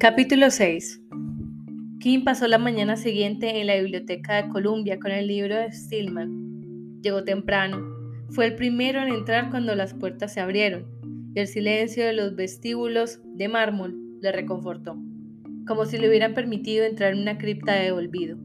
Capítulo 0.00 0.52
6 0.52 1.00
Kim 1.98 2.22
pasó 2.22 2.46
la 2.46 2.58
mañana 2.58 2.96
siguiente 2.96 3.60
en 3.60 3.66
la 3.66 3.74
biblioteca 3.80 4.36
de 4.40 4.48
Columbia 4.48 5.00
con 5.00 5.10
el 5.10 5.26
libro 5.26 5.56
de 5.56 5.72
Stillman. 5.72 7.00
Llegó 7.02 7.24
temprano. 7.24 7.84
Fue 8.30 8.46
el 8.46 8.54
primero 8.54 9.02
en 9.02 9.08
entrar 9.08 9.50
cuando 9.50 9.74
las 9.74 9.94
puertas 9.94 10.32
se 10.32 10.40
abrieron 10.40 10.86
y 11.34 11.40
el 11.40 11.48
silencio 11.48 12.06
de 12.06 12.12
los 12.12 12.36
vestíbulos 12.36 13.18
de 13.24 13.48
mármol 13.48 13.96
le 14.22 14.30
reconfortó, 14.30 14.96
como 15.66 15.84
si 15.84 15.98
le 15.98 16.08
hubieran 16.08 16.32
permitido 16.32 16.84
entrar 16.84 17.12
en 17.12 17.18
una 17.22 17.36
cripta 17.36 17.74
de 17.74 17.90
olvido. 17.90 18.38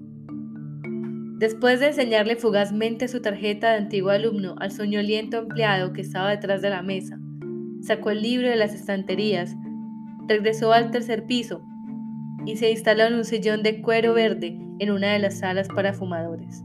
Después 1.39 1.79
de 1.79 1.88
enseñarle 1.88 2.36
fugazmente 2.36 3.07
su 3.07 3.21
tarjeta 3.21 3.71
de 3.71 3.77
antiguo 3.77 4.11
alumno 4.11 4.55
al 4.59 4.71
soñoliento 4.71 5.38
empleado 5.38 5.91
que 5.91 6.02
estaba 6.02 6.29
detrás 6.29 6.61
de 6.61 6.70
la 6.70 6.81
mesa, 6.81 7.20
sacó 7.81 8.12
el 8.12 8.21
libro 8.21 8.48
de 8.48 8.55
las 8.55 8.73
estanterías, 8.73 9.55
regresó 10.27 10.71
al 10.73 10.91
tercer 10.91 11.26
piso 11.26 11.62
y 12.45 12.57
se 12.57 12.71
instaló 12.71 13.04
en 13.04 13.16
un 13.16 13.26
sillón 13.26 13.63
de 13.63 13.81
cuero 13.81 14.13
verde 14.13 14.57
en 14.80 14.91
una 14.91 15.13
de 15.13 15.20
las 15.20 15.40
salas 15.40 15.67
para 15.67 15.93
fumadores. 15.93 16.63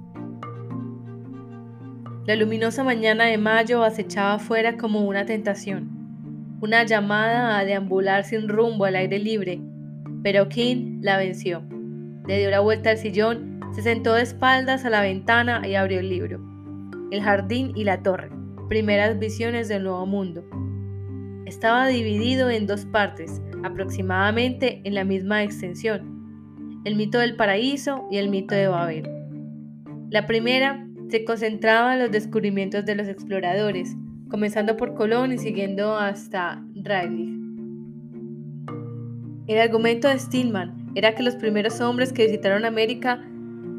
La 2.26 2.36
luminosa 2.36 2.84
mañana 2.84 3.24
de 3.24 3.38
mayo 3.38 3.82
acechaba 3.82 4.34
afuera 4.34 4.76
como 4.76 5.00
una 5.06 5.24
tentación, 5.24 5.88
una 6.60 6.84
llamada 6.84 7.58
a 7.58 7.64
deambular 7.64 8.24
sin 8.24 8.48
rumbo 8.48 8.84
al 8.84 8.96
aire 8.96 9.18
libre, 9.18 9.60
pero 10.22 10.48
King 10.48 10.98
la 11.00 11.16
venció. 11.16 11.62
Le 12.26 12.38
dio 12.38 12.50
la 12.50 12.60
vuelta 12.60 12.90
al 12.90 12.98
sillón, 12.98 13.47
se 13.74 13.82
sentó 13.82 14.14
de 14.14 14.22
espaldas 14.22 14.84
a 14.84 14.90
la 14.90 15.02
ventana 15.02 15.66
y 15.66 15.74
abrió 15.74 16.00
el 16.00 16.08
libro. 16.08 16.40
El 17.10 17.22
jardín 17.22 17.72
y 17.74 17.84
la 17.84 18.02
torre, 18.02 18.30
primeras 18.68 19.18
visiones 19.18 19.68
del 19.68 19.84
nuevo 19.84 20.06
mundo. 20.06 20.44
Estaba 21.46 21.86
dividido 21.86 22.50
en 22.50 22.66
dos 22.66 22.84
partes, 22.84 23.40
aproximadamente 23.64 24.80
en 24.84 24.94
la 24.94 25.04
misma 25.04 25.42
extensión, 25.42 26.82
el 26.84 26.96
mito 26.96 27.18
del 27.18 27.36
paraíso 27.36 28.06
y 28.10 28.18
el 28.18 28.28
mito 28.28 28.54
de 28.54 28.68
Babel. 28.68 29.08
La 30.10 30.26
primera 30.26 30.86
se 31.08 31.24
concentraba 31.24 31.94
en 31.94 32.00
los 32.00 32.10
descubrimientos 32.10 32.84
de 32.84 32.94
los 32.94 33.08
exploradores, 33.08 33.96
comenzando 34.28 34.76
por 34.76 34.94
Colón 34.94 35.32
y 35.32 35.38
siguiendo 35.38 35.96
hasta 35.96 36.62
Rayleigh. 36.74 37.38
El 39.46 39.58
argumento 39.58 40.08
de 40.08 40.18
Stillman 40.18 40.90
era 40.94 41.14
que 41.14 41.22
los 41.22 41.36
primeros 41.36 41.80
hombres 41.80 42.12
que 42.12 42.26
visitaron 42.26 42.66
América 42.66 43.24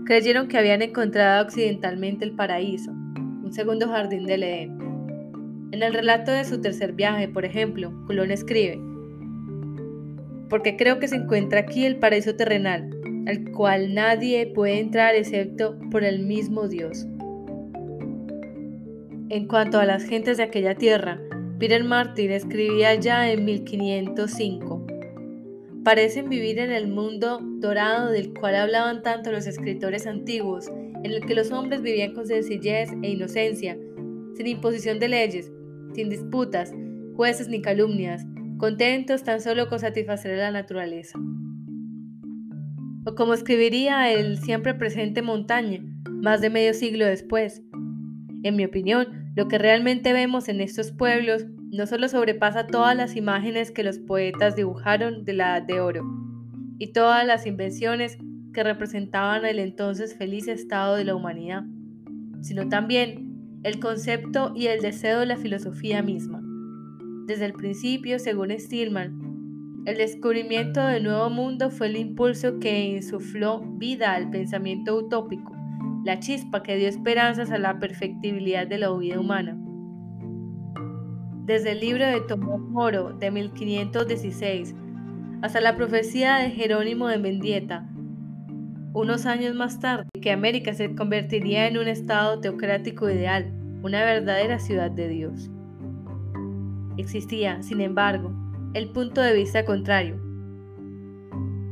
creyeron 0.09 0.47
que 0.47 0.57
habían 0.57 0.81
encontrado 0.81 1.45
occidentalmente 1.45 2.25
el 2.25 2.31
paraíso, 2.31 2.89
un 2.89 3.53
segundo 3.53 3.88
jardín 3.89 4.25
del 4.25 4.41
Edén. 4.41 4.75
En 5.71 5.83
el 5.83 5.93
relato 5.93 6.31
de 6.31 6.45
su 6.45 6.59
tercer 6.59 6.93
viaje, 6.93 7.27
por 7.27 7.45
ejemplo, 7.45 7.93
Colón 8.07 8.31
escribe, 8.31 8.81
porque 10.49 10.75
creo 10.77 10.97
que 10.97 11.07
se 11.07 11.15
encuentra 11.15 11.59
aquí 11.59 11.85
el 11.85 11.97
paraíso 11.97 12.35
terrenal, 12.35 12.89
al 13.27 13.52
cual 13.52 13.93
nadie 13.93 14.47
puede 14.47 14.80
entrar 14.80 15.13
excepto 15.13 15.77
por 15.91 16.03
el 16.03 16.25
mismo 16.25 16.67
Dios. 16.67 17.05
En 19.30 19.47
cuanto 19.47 19.77
a 19.77 19.85
las 19.85 20.05
gentes 20.05 20.37
de 20.37 20.43
aquella 20.43 20.73
tierra, 20.73 21.19
Peter 21.59 21.83
Martin 21.83 22.31
escribía 22.31 22.95
ya 22.95 23.31
en 23.31 23.45
1505. 23.45 24.68
Parecen 25.83 26.30
vivir 26.30 26.59
en 26.59 26.72
el 26.72 26.88
mundo 26.88 27.39
dorado 27.41 28.11
del 28.11 28.33
cual 28.33 28.55
hablaban 28.55 29.02
tanto 29.02 29.31
los 29.31 29.47
escritores 29.47 30.08
antiguos, 30.08 30.67
en 30.67 31.05
el 31.05 31.25
que 31.25 31.36
los 31.36 31.52
hombres 31.52 31.81
vivían 31.81 32.13
con 32.13 32.27
sencillez 32.27 32.89
e 33.02 33.09
inocencia, 33.09 33.77
sin 34.36 34.47
imposición 34.47 34.99
de 34.99 35.08
leyes, 35.08 35.52
sin 35.94 36.09
disputas, 36.09 36.73
jueces 37.16 37.47
ni 37.47 37.61
calumnias, 37.61 38.25
contentos 38.58 39.23
tan 39.23 39.39
solo 39.39 39.69
con 39.69 39.80
satisfacer 39.80 40.33
a 40.33 40.44
la 40.44 40.52
naturaleza. 40.52 41.17
O 43.05 43.16
como 43.16 43.33
escribiría 43.33 44.11
el 44.11 44.37
siempre 44.37 44.73
presente 44.73 45.21
Montaña, 45.21 45.80
más 46.09 46.42
de 46.42 46.49
medio 46.49 46.73
siglo 46.73 47.05
después. 47.05 47.64
En 48.43 48.58
mi 48.58 48.65
opinión, 48.65 49.32
lo 49.36 49.48
que 49.48 49.58
realmente 49.58 50.11
vemos 50.11 50.49
en 50.49 50.59
estos 50.59 50.92
pueblos 50.92 51.45
no 51.71 51.85
solo 51.85 52.09
sobrepasa 52.09 52.67
todas 52.67 52.95
las 52.95 53.15
imágenes 53.15 53.71
que 53.71 53.83
los 53.83 53.99
poetas 53.99 54.55
dibujaron 54.55 55.23
de 55.23 55.33
la 55.33 55.57
Edad 55.57 55.67
de 55.67 55.80
Oro 55.80 56.03
y 56.80 56.93
todas 56.93 57.25
las 57.25 57.45
invenciones 57.45 58.17
que 58.53 58.63
representaban 58.63 59.45
el 59.45 59.59
entonces 59.59 60.15
feliz 60.15 60.47
estado 60.47 60.95
de 60.95 61.03
la 61.03 61.15
humanidad, 61.15 61.63
sino 62.41 62.67
también 62.69 63.59
el 63.63 63.79
concepto 63.79 64.53
y 64.55 64.67
el 64.67 64.81
deseo 64.81 65.19
de 65.19 65.27
la 65.27 65.37
filosofía 65.37 66.02
misma. 66.02 66.41
Desde 67.27 67.45
el 67.45 67.53
principio, 67.53 68.17
según 68.17 68.58
Stillman, 68.58 69.83
el 69.85 69.97
descubrimiento 69.97 70.85
del 70.85 71.03
nuevo 71.03 71.29
mundo 71.29 71.69
fue 71.69 71.87
el 71.87 71.97
impulso 71.97 72.59
que 72.59 72.95
insufló 72.95 73.61
vida 73.77 74.13
al 74.13 74.29
pensamiento 74.29 74.95
utópico, 74.95 75.55
la 76.03 76.19
chispa 76.19 76.63
que 76.63 76.77
dio 76.77 76.87
esperanzas 76.87 77.52
a 77.52 77.59
la 77.59 77.77
perfectibilidad 77.79 78.65
de 78.65 78.79
la 78.79 78.91
vida 78.95 79.19
humana. 79.19 79.58
Desde 81.49 81.71
el 81.71 81.80
libro 81.80 82.05
de 82.05 82.21
Tomás 82.21 82.60
Moro 82.60 83.11
de 83.14 83.32
1516 83.32 84.76
hasta 85.42 85.60
la 85.60 85.76
profecía 85.76 86.36
de 86.36 86.52
Jerónimo 86.52 87.08
de 87.08 87.17
Mendieta, 87.17 87.89
unos 88.93 89.26
años 89.26 89.55
más 89.55 89.80
tarde, 89.80 90.08
que 90.21 90.32
América 90.32 90.76
se 90.76 90.93
convertiría 90.93 91.65
en 91.65 91.80
un 91.80 91.88
estado 91.88 92.39
teocrático 92.39 93.09
ideal, 93.09 93.52
una 93.82 94.05
verdadera 94.05 94.59
ciudad 94.59 94.92
de 94.92 95.08
Dios. 95.08 95.49
Existía, 96.98 97.64
sin 97.64 97.82
embargo, 97.82 98.32
el 98.76 98.92
punto 98.92 99.20
de 99.20 99.33
vista 99.33 99.65
contrario. 99.65 100.21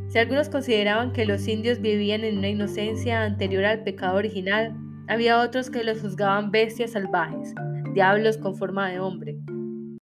Si 0.08 0.18
algunos 0.18 0.50
consideraban 0.50 1.14
que 1.14 1.28
los 1.28 1.48
indios 1.48 1.82
vivían 1.82 2.24
en 2.24 2.40
una 2.40 2.50
inocencia 2.50 3.22
anterior 3.22 3.64
al 3.66 3.84
pecado 3.84 4.18
original, 4.18 4.76
había 5.08 5.40
otros 5.40 5.70
que 5.70 5.84
los 5.84 6.02
juzgaban 6.02 6.50
bestias 6.50 6.94
salvajes, 6.94 7.54
diablos 7.94 8.40
con 8.40 8.56
forma 8.56 8.90
de 8.90 9.00
hombre. 9.00 9.38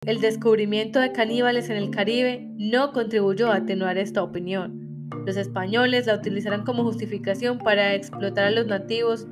El 0.05 0.21
descubrimiento 0.21 0.99
de 0.99 1.11
caníbales 1.11 1.71
en 1.71 1.77
el 1.77 1.89
Caribe 1.89 2.47
no 2.59 2.91
contribuyó 2.91 3.51
a 3.51 3.55
atenuar 3.55 3.97
esta 3.97 4.21
opinión. 4.21 5.09
Los 5.25 5.35
españoles 5.35 6.05
la 6.05 6.13
utilizaron 6.13 6.63
como 6.63 6.83
justificación 6.83 7.57
para 7.57 7.95
explotar 7.95 8.45
a 8.45 8.51
los 8.51 8.67
nativos 8.67 9.25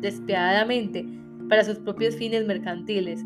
despiadadamente 0.00 1.06
para 1.48 1.62
sus 1.62 1.78
propios 1.78 2.16
fines 2.16 2.44
mercantiles, 2.44 3.24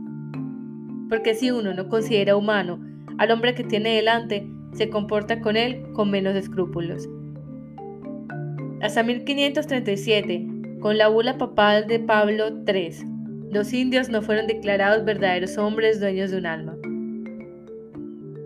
porque 1.09 1.35
si 1.35 1.51
uno 1.51 1.73
no 1.73 1.89
considera 1.89 2.37
humano 2.37 2.79
al 3.17 3.31
hombre 3.31 3.55
que 3.55 3.65
tiene 3.65 3.97
delante, 3.97 4.47
se 4.75 4.91
comporta 4.91 5.41
con 5.41 5.57
él 5.57 5.83
con 5.95 6.11
menos 6.11 6.37
escrúpulos. 6.37 7.09
Hasta 8.83 9.03
1537, 9.03 10.47
con 10.81 10.99
la 10.99 11.09
bula 11.09 11.39
papal 11.39 11.87
de 11.87 11.99
Pablo 11.99 12.49
III, 12.67 12.91
los 13.51 13.73
indios 13.73 14.11
no 14.11 14.21
fueron 14.21 14.47
declarados 14.47 15.05
verdaderos 15.07 15.57
hombres 15.57 15.99
dueños 15.99 16.31
de 16.31 16.37
un 16.37 16.47
alma. 16.47 16.77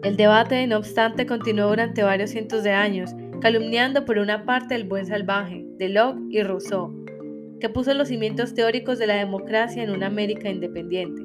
El 0.04 0.16
debate, 0.16 0.66
no 0.66 0.76
obstante, 0.76 1.26
continuó 1.26 1.68
durante 1.68 2.02
varios 2.02 2.30
cientos 2.30 2.62
de 2.62 2.72
años, 2.72 3.10
calumniando 3.40 4.04
por 4.04 4.18
una 4.18 4.44
parte 4.44 4.74
el 4.74 4.84
buen 4.84 5.06
salvaje, 5.06 5.64
de 5.78 5.88
Locke 5.88 6.20
y 6.30 6.42
Rousseau, 6.42 6.92
que 7.58 7.68
puso 7.70 7.94
los 7.94 8.08
cimientos 8.08 8.54
teóricos 8.54 8.98
de 8.98 9.06
la 9.06 9.14
democracia 9.14 9.82
en 9.82 9.90
una 9.90 10.06
América 10.06 10.50
independiente 10.50 11.22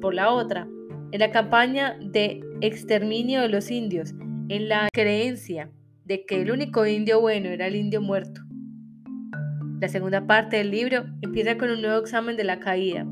por 0.00 0.14
la 0.14 0.32
otra, 0.32 0.66
en 1.12 1.20
la 1.20 1.30
campaña 1.30 1.96
de 2.00 2.40
exterminio 2.60 3.42
de 3.42 3.48
los 3.48 3.70
indios, 3.70 4.14
en 4.48 4.68
la 4.68 4.88
creencia 4.92 5.70
de 6.04 6.24
que 6.24 6.42
el 6.42 6.50
único 6.50 6.86
indio 6.86 7.20
bueno 7.20 7.48
era 7.50 7.66
el 7.66 7.76
indio 7.76 8.00
muerto. 8.00 8.40
La 9.80 9.88
segunda 9.88 10.26
parte 10.26 10.56
del 10.56 10.70
libro 10.70 11.04
empieza 11.22 11.56
con 11.56 11.70
un 11.70 11.82
nuevo 11.82 12.00
examen 12.00 12.36
de 12.36 12.44
la 12.44 12.60
caída, 12.60 13.06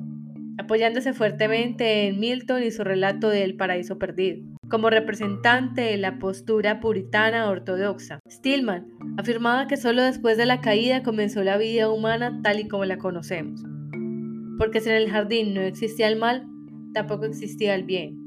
apoyándose 0.69 1.15
fuertemente 1.15 2.09
en 2.09 2.21
Milton 2.21 2.63
y 2.63 2.71
su 2.71 2.85
relato 2.85 3.31
del 3.31 3.57
paraíso 3.57 3.99
perdido. 3.99 4.45
Como 4.69 4.91
representante 4.91 5.81
de 5.81 5.97
la 5.97 6.19
postura 6.19 6.79
puritana 6.79 7.49
ortodoxa, 7.49 8.21
Stillman 8.31 8.87
afirmaba 9.17 9.67
que 9.67 9.79
solo 9.79 10.03
después 10.03 10.37
de 10.37 10.45
la 10.45 10.61
caída 10.61 11.03
comenzó 11.03 11.43
la 11.43 11.57
vida 11.57 11.89
humana 11.89 12.41
tal 12.43 12.61
y 12.61 12.69
como 12.69 12.85
la 12.85 12.99
conocemos. 12.99 13.63
Porque 14.59 14.83
si 14.83 14.91
en 14.91 14.97
el 14.97 15.11
jardín 15.11 15.55
no 15.55 15.63
existía 15.63 16.07
el 16.07 16.17
mal, 16.17 16.47
tampoco 16.93 17.25
existía 17.25 17.75
el 17.75 17.85
bien, 17.85 18.19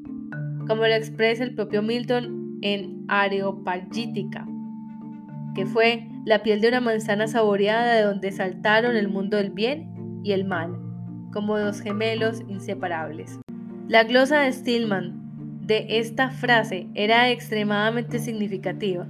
como 0.68 0.88
lo 0.88 0.96
expresa 0.96 1.44
el 1.44 1.54
propio 1.54 1.84
Milton 1.84 2.58
en 2.64 3.06
Areopagítica, 3.08 4.48
que 5.54 5.68
fue 5.68 6.08
la 6.26 6.42
piel 6.42 6.60
de 6.60 6.70
una 6.70 6.82
manzana 6.82 7.28
saboreada 7.28 7.94
de 7.94 8.02
donde 8.02 8.32
saltaron 8.32 8.96
el 8.96 9.10
mundo 9.10 9.38
del 9.38 9.52
bien 9.52 9.92
y 10.24 10.32
el 10.32 10.44
mal, 10.46 10.91
como 11.32 11.58
dos 11.58 11.82
gemelos 11.82 12.42
inseparables. 12.48 13.40
La 13.88 14.04
glosa 14.04 14.42
de 14.42 14.54
Stillman 14.54 15.22
de 15.66 15.86
esta 16.00 16.30
frase 16.30 16.88
era 16.96 17.30
extremadamente 17.30 18.20
significativa. 18.20 19.08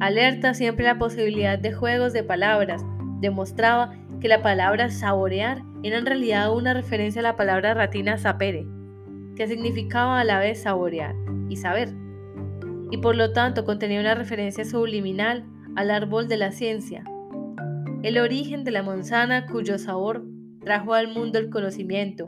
Alerta 0.00 0.54
siempre 0.54 0.84
la 0.84 0.98
posibilidad 0.98 1.58
de 1.58 1.72
juegos 1.72 2.12
de 2.12 2.22
palabras, 2.22 2.84
demostraba 3.20 3.94
que 4.20 4.28
la 4.28 4.42
palabra 4.42 4.90
saborear 4.90 5.62
era 5.82 5.98
en 5.98 6.06
realidad 6.06 6.54
una 6.54 6.74
referencia 6.74 7.20
a 7.20 7.22
la 7.22 7.36
palabra 7.36 7.74
latina 7.74 8.18
sapere, 8.18 8.66
que 9.36 9.46
significaba 9.48 10.20
a 10.20 10.24
la 10.24 10.38
vez 10.38 10.62
saborear 10.62 11.14
y 11.48 11.56
saber, 11.56 11.90
y 12.90 12.98
por 12.98 13.16
lo 13.16 13.32
tanto 13.32 13.64
contenía 13.64 14.00
una 14.00 14.14
referencia 14.14 14.64
subliminal 14.64 15.44
al 15.76 15.90
árbol 15.90 16.28
de 16.28 16.36
la 16.36 16.52
ciencia, 16.52 17.04
el 18.02 18.18
origen 18.18 18.64
de 18.64 18.70
la 18.70 18.82
manzana 18.82 19.46
cuyo 19.46 19.78
sabor 19.78 20.24
trajo 20.66 20.94
al 20.94 21.14
mundo 21.14 21.38
el 21.38 21.48
conocimiento, 21.48 22.26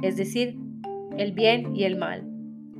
es 0.00 0.16
decir, 0.16 0.58
el 1.18 1.32
bien 1.32 1.76
y 1.76 1.84
el 1.84 1.98
mal. 1.98 2.24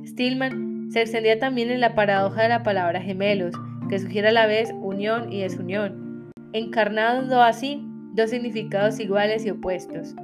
Stillman 0.03 0.87
se 0.89 1.01
extendía 1.01 1.37
también 1.37 1.69
en 1.69 1.79
la 1.79 1.93
paradoja 1.93 2.41
de 2.41 2.49
la 2.49 2.63
palabra 2.63 2.99
gemelos, 2.99 3.53
que 3.87 3.99
sugiere 3.99 4.29
a 4.29 4.31
la 4.31 4.47
vez 4.47 4.73
unión 4.81 5.31
y 5.31 5.41
desunión, 5.41 6.31
encarnando 6.53 7.43
así 7.43 7.85
dos 8.15 8.31
significados 8.31 8.99
iguales 8.99 9.45
y 9.45 9.51
opuestos, 9.51 10.15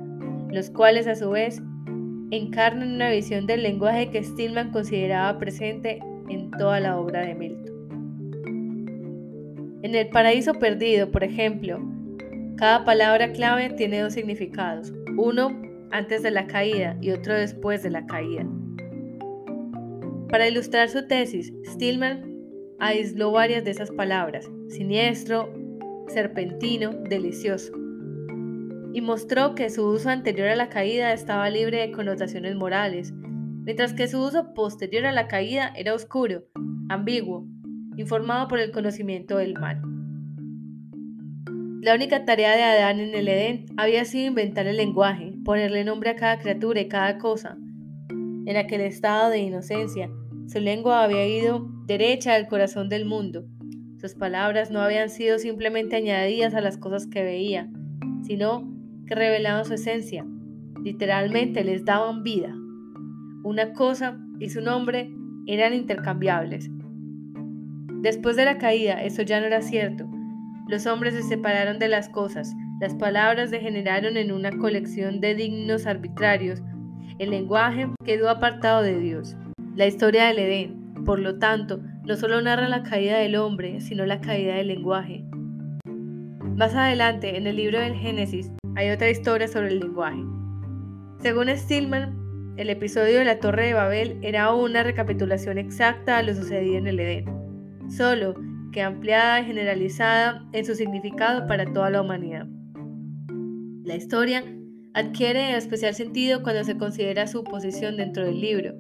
los 0.50 0.72
cuales 0.72 1.06
a 1.06 1.14
su 1.14 1.30
vez 1.30 1.62
encarnan 2.32 2.96
una 2.96 3.12
visión 3.12 3.46
del 3.46 3.62
lenguaje 3.62 4.10
que 4.10 4.24
Stillman 4.24 4.72
consideraba 4.72 5.38
presente 5.38 6.00
en 6.28 6.50
toda 6.50 6.80
la 6.80 6.98
obra 7.00 7.22
de 7.22 7.36
Milton. 7.36 7.72
En 9.84 9.94
El 9.94 10.10
Paraíso 10.10 10.56
Perdido, 10.56 11.12
por 11.12 11.24
ejemplo, 11.24 11.80
cada 12.62 12.86
palabra 12.86 13.32
clave 13.32 13.72
tiene 13.72 14.02
dos 14.02 14.14
significados, 14.14 14.94
uno 15.18 15.60
antes 15.90 16.22
de 16.22 16.30
la 16.30 16.46
caída 16.46 16.96
y 17.02 17.10
otro 17.10 17.34
después 17.34 17.82
de 17.82 17.90
la 17.90 18.06
caída. 18.06 18.46
Para 20.30 20.48
ilustrar 20.48 20.88
su 20.90 21.08
tesis, 21.08 21.52
Stillman 21.66 22.24
aisló 22.78 23.32
varias 23.32 23.64
de 23.64 23.72
esas 23.72 23.90
palabras, 23.90 24.48
siniestro, 24.68 25.52
serpentino, 26.08 26.92
delicioso, 27.10 27.74
y 28.94 29.02
mostró 29.02 29.56
que 29.56 29.72
su 29.72 29.84
uso 29.84 30.12
anterior 30.12 30.50
a 30.50 30.56
la 30.56 30.70
caída 30.70 31.14
estaba 31.14 31.50
libre 31.50 31.80
de 31.80 31.92
connotaciones 31.92 32.56
morales, 32.56 33.12
mientras 33.12 33.94
que 33.94 34.08
su 34.08 34.22
uso 34.22 34.54
posterior 34.54 35.08
a 35.08 35.12
la 35.12 35.28
caída 35.28 35.74
era 35.76 35.96
oscuro, 35.96 36.44
ambiguo, 36.90 37.44
informado 37.98 38.48
por 38.48 38.60
el 38.60 38.70
conocimiento 38.70 39.38
del 39.38 39.56
mal. 39.56 39.82
La 41.82 41.96
única 41.96 42.26
tarea 42.26 42.56
de 42.56 42.62
Adán 42.62 43.00
en 43.00 43.16
el 43.16 43.28
Edén 43.28 43.66
había 43.76 44.06
sido 44.06 44.28
inventar 44.28 44.68
el 44.68 44.78
lenguaje, 44.78 45.34
ponerle 45.44 45.84
nombre 45.84 46.12
a 46.12 46.16
cada 46.16 46.38
criatura 46.38 46.80
y 46.80 46.88
cada 46.88 47.18
cosa. 47.18 47.58
En 48.46 48.56
aquel 48.56 48.82
estado 48.82 49.32
de 49.32 49.40
inocencia, 49.40 50.08
su 50.46 50.60
lengua 50.60 51.04
había 51.04 51.26
ido 51.28 51.68
derecha 51.88 52.36
al 52.36 52.48
corazón 52.48 52.88
del 52.88 53.06
mundo. 53.06 53.46
Sus 54.00 54.14
palabras 54.14 54.70
no 54.70 54.80
habían 54.80 55.10
sido 55.10 55.40
simplemente 55.40 55.96
añadidas 55.96 56.54
a 56.54 56.62
las 56.62 56.78
cosas 56.78 57.08
que 57.08 57.24
veía, 57.24 57.68
sino 58.28 58.72
que 59.08 59.16
revelaban 59.16 59.66
su 59.66 59.74
esencia. 59.74 60.24
Literalmente 60.84 61.64
les 61.64 61.84
daban 61.84 62.22
vida. 62.22 62.54
Una 63.44 63.74
cosa 63.74 64.20
y 64.40 64.50
su 64.50 64.62
nombre 64.62 65.12
eran 65.48 65.74
intercambiables. 65.74 66.70
Después 68.04 68.36
de 68.36 68.46
la 68.46 68.60
caída, 68.60 69.02
eso 69.02 69.24
ya 69.24 69.40
no 69.40 69.48
era 69.48 69.64
cierto. 69.64 70.08
Los 70.72 70.86
hombres 70.86 71.14
se 71.16 71.24
separaron 71.24 71.80
de 71.80 71.90
las 71.90 72.08
cosas, 72.08 72.56
las 72.80 72.94
palabras 72.94 73.52
degeneraron 73.52 74.16
en 74.16 74.32
una 74.32 74.52
colección 74.52 75.20
de 75.20 75.36
dignos 75.36 75.86
arbitrarios, 75.86 76.62
el 77.20 77.32
lenguaje 77.32 77.90
quedó 78.06 78.30
apartado 78.30 78.82
de 78.82 78.98
Dios. 78.98 79.36
La 79.76 79.86
historia 79.86 80.28
del 80.28 80.40
Edén, 80.40 80.94
por 81.04 81.20
lo 81.20 81.40
tanto, 81.40 81.82
no 82.06 82.16
solo 82.16 82.42
narra 82.42 82.70
la 82.70 82.84
caída 82.84 83.18
del 83.18 83.36
hombre, 83.36 83.82
sino 83.82 84.06
la 84.06 84.22
caída 84.22 84.56
del 84.56 84.70
lenguaje. 84.70 85.26
Más 86.56 86.74
adelante, 86.74 87.36
en 87.36 87.48
el 87.48 87.58
libro 87.58 87.78
del 87.78 87.96
Génesis, 87.96 88.50
hay 88.78 88.92
otra 88.92 89.10
historia 89.10 89.50
sobre 89.50 89.68
el 89.68 89.82
lenguaje. 89.82 90.24
Según 91.20 91.50
Stillman, 91.50 92.56
el 92.56 92.70
episodio 92.70 93.20
de 93.20 93.26
la 93.26 93.40
Torre 93.40 93.66
de 93.66 93.74
Babel 93.74 94.20
era 94.22 94.54
una 94.54 94.84
recapitulación 94.84 95.58
exacta 95.58 96.20
de 96.20 96.24
lo 96.24 96.34
sucedido 96.34 96.78
en 96.78 96.88
el 96.88 97.00
Edén, 97.02 97.26
solo 97.90 98.36
que 98.72 98.82
ampliada 98.82 99.42
y 99.42 99.46
generalizada 99.46 100.46
en 100.54 100.66
su 100.66 100.76
significado 100.76 101.48
para 101.48 101.66
toda 101.72 101.90
la 101.90 102.02
humanidad. 102.02 102.48
La 103.84 103.96
historia 103.96 104.44
adquiere 104.94 105.56
especial 105.56 105.94
sentido 105.94 106.44
cuando 106.44 106.64
se 106.64 106.78
considera 106.78 107.28
su 107.28 107.44
posición 107.44 107.98
dentro 107.98 108.26
del 108.26 108.40
libro. 108.40 108.74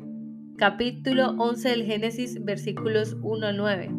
Capítulo 0.57 1.31
11 1.37 1.69
del 1.69 1.85
Génesis, 1.85 2.43
versículos 2.43 3.17
1 3.21 3.47
a 3.47 3.53
9. 3.53 3.89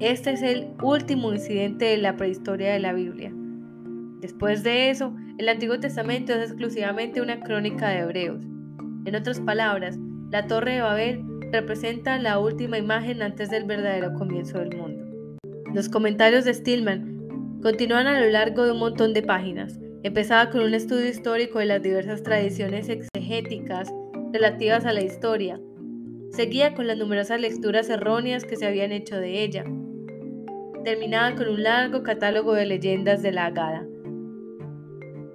Este 0.00 0.32
es 0.32 0.42
el 0.42 0.68
último 0.82 1.32
incidente 1.32 1.84
de 1.84 1.98
la 1.98 2.16
prehistoria 2.16 2.72
de 2.72 2.80
la 2.80 2.92
Biblia. 2.92 3.32
Después 4.20 4.62
de 4.62 4.90
eso, 4.90 5.14
el 5.38 5.48
Antiguo 5.48 5.78
Testamento 5.78 6.32
es 6.32 6.50
exclusivamente 6.50 7.20
una 7.20 7.40
crónica 7.40 7.88
de 7.88 8.00
hebreos. 8.00 8.44
En 9.04 9.14
otras 9.14 9.40
palabras, 9.40 9.98
la 10.30 10.46
Torre 10.46 10.74
de 10.74 10.80
Babel 10.80 11.24
representa 11.52 12.18
la 12.18 12.38
última 12.38 12.78
imagen 12.78 13.20
antes 13.20 13.50
del 13.50 13.64
verdadero 13.64 14.14
comienzo 14.14 14.58
del 14.58 14.74
mundo. 14.74 15.38
Los 15.74 15.90
comentarios 15.90 16.46
de 16.46 16.54
Stillman 16.54 17.60
continúan 17.62 18.06
a 18.06 18.18
lo 18.18 18.30
largo 18.30 18.64
de 18.64 18.72
un 18.72 18.78
montón 18.78 19.12
de 19.12 19.22
páginas. 19.22 19.78
Empezaba 20.02 20.50
con 20.50 20.62
un 20.62 20.72
estudio 20.72 21.08
histórico 21.08 21.58
de 21.58 21.66
las 21.66 21.82
diversas 21.82 22.22
tradiciones 22.22 22.88
exegéticas 22.88 23.92
relativas 24.32 24.86
a 24.86 24.94
la 24.94 25.02
historia. 25.02 25.60
Seguía 26.30 26.74
con 26.74 26.86
las 26.86 26.96
numerosas 26.96 27.38
lecturas 27.38 27.90
erróneas 27.90 28.44
que 28.44 28.56
se 28.56 28.66
habían 28.66 28.90
hecho 28.90 29.16
de 29.16 29.42
ella. 29.42 29.64
Terminaba 30.84 31.36
con 31.36 31.48
un 31.48 31.62
largo 31.62 32.02
catálogo 32.02 32.54
de 32.54 32.64
leyendas 32.64 33.22
de 33.22 33.30
la 33.30 33.46
Agada, 33.46 33.86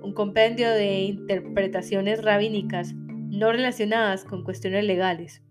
un 0.01 0.13
compendio 0.13 0.69
de 0.71 1.01
interpretaciones 1.01 2.23
rabínicas 2.23 2.95
no 2.95 3.51
relacionadas 3.51 4.25
con 4.25 4.43
cuestiones 4.43 4.83
legales 4.83 5.43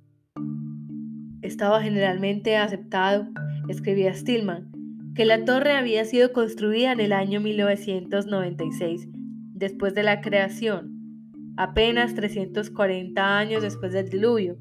estaba 1.47 1.83
generalmente 1.83 2.57
aceptado, 2.57 3.29
escribía 3.69 4.15
Stillman, 4.15 4.71
que 5.15 5.25
la 5.25 5.45
torre 5.45 5.73
había 5.73 6.05
sido 6.05 6.33
construida 6.33 6.93
en 6.93 7.01
el 7.01 7.13
año 7.13 7.41
1996, 7.41 9.09
después 9.55 9.95
de 9.95 10.03
la 10.03 10.21
creación, 10.21 10.97
apenas 11.57 12.15
340 12.15 13.39
años 13.39 13.63
después 13.63 13.93
del 13.93 14.11
diluvio, 14.11 14.59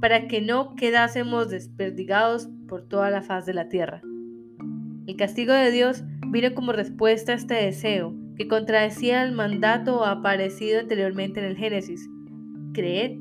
para 0.00 0.28
que 0.28 0.42
no 0.42 0.74
quedásemos 0.76 1.48
desperdigados 1.48 2.48
por 2.68 2.86
toda 2.86 3.10
la 3.10 3.22
faz 3.22 3.46
de 3.46 3.54
la 3.54 3.68
tierra. 3.68 4.02
El 5.06 5.16
castigo 5.16 5.52
de 5.52 5.70
Dios 5.70 6.04
vino 6.28 6.52
como 6.54 6.72
respuesta 6.72 7.32
a 7.32 7.36
este 7.36 7.54
deseo, 7.54 8.14
que 8.36 8.48
contradecía 8.48 9.22
el 9.22 9.32
mandato 9.32 10.04
aparecido 10.04 10.80
anteriormente 10.80 11.40
en 11.40 11.46
el 11.46 11.56
Génesis. 11.56 12.06
Creed 12.74 13.12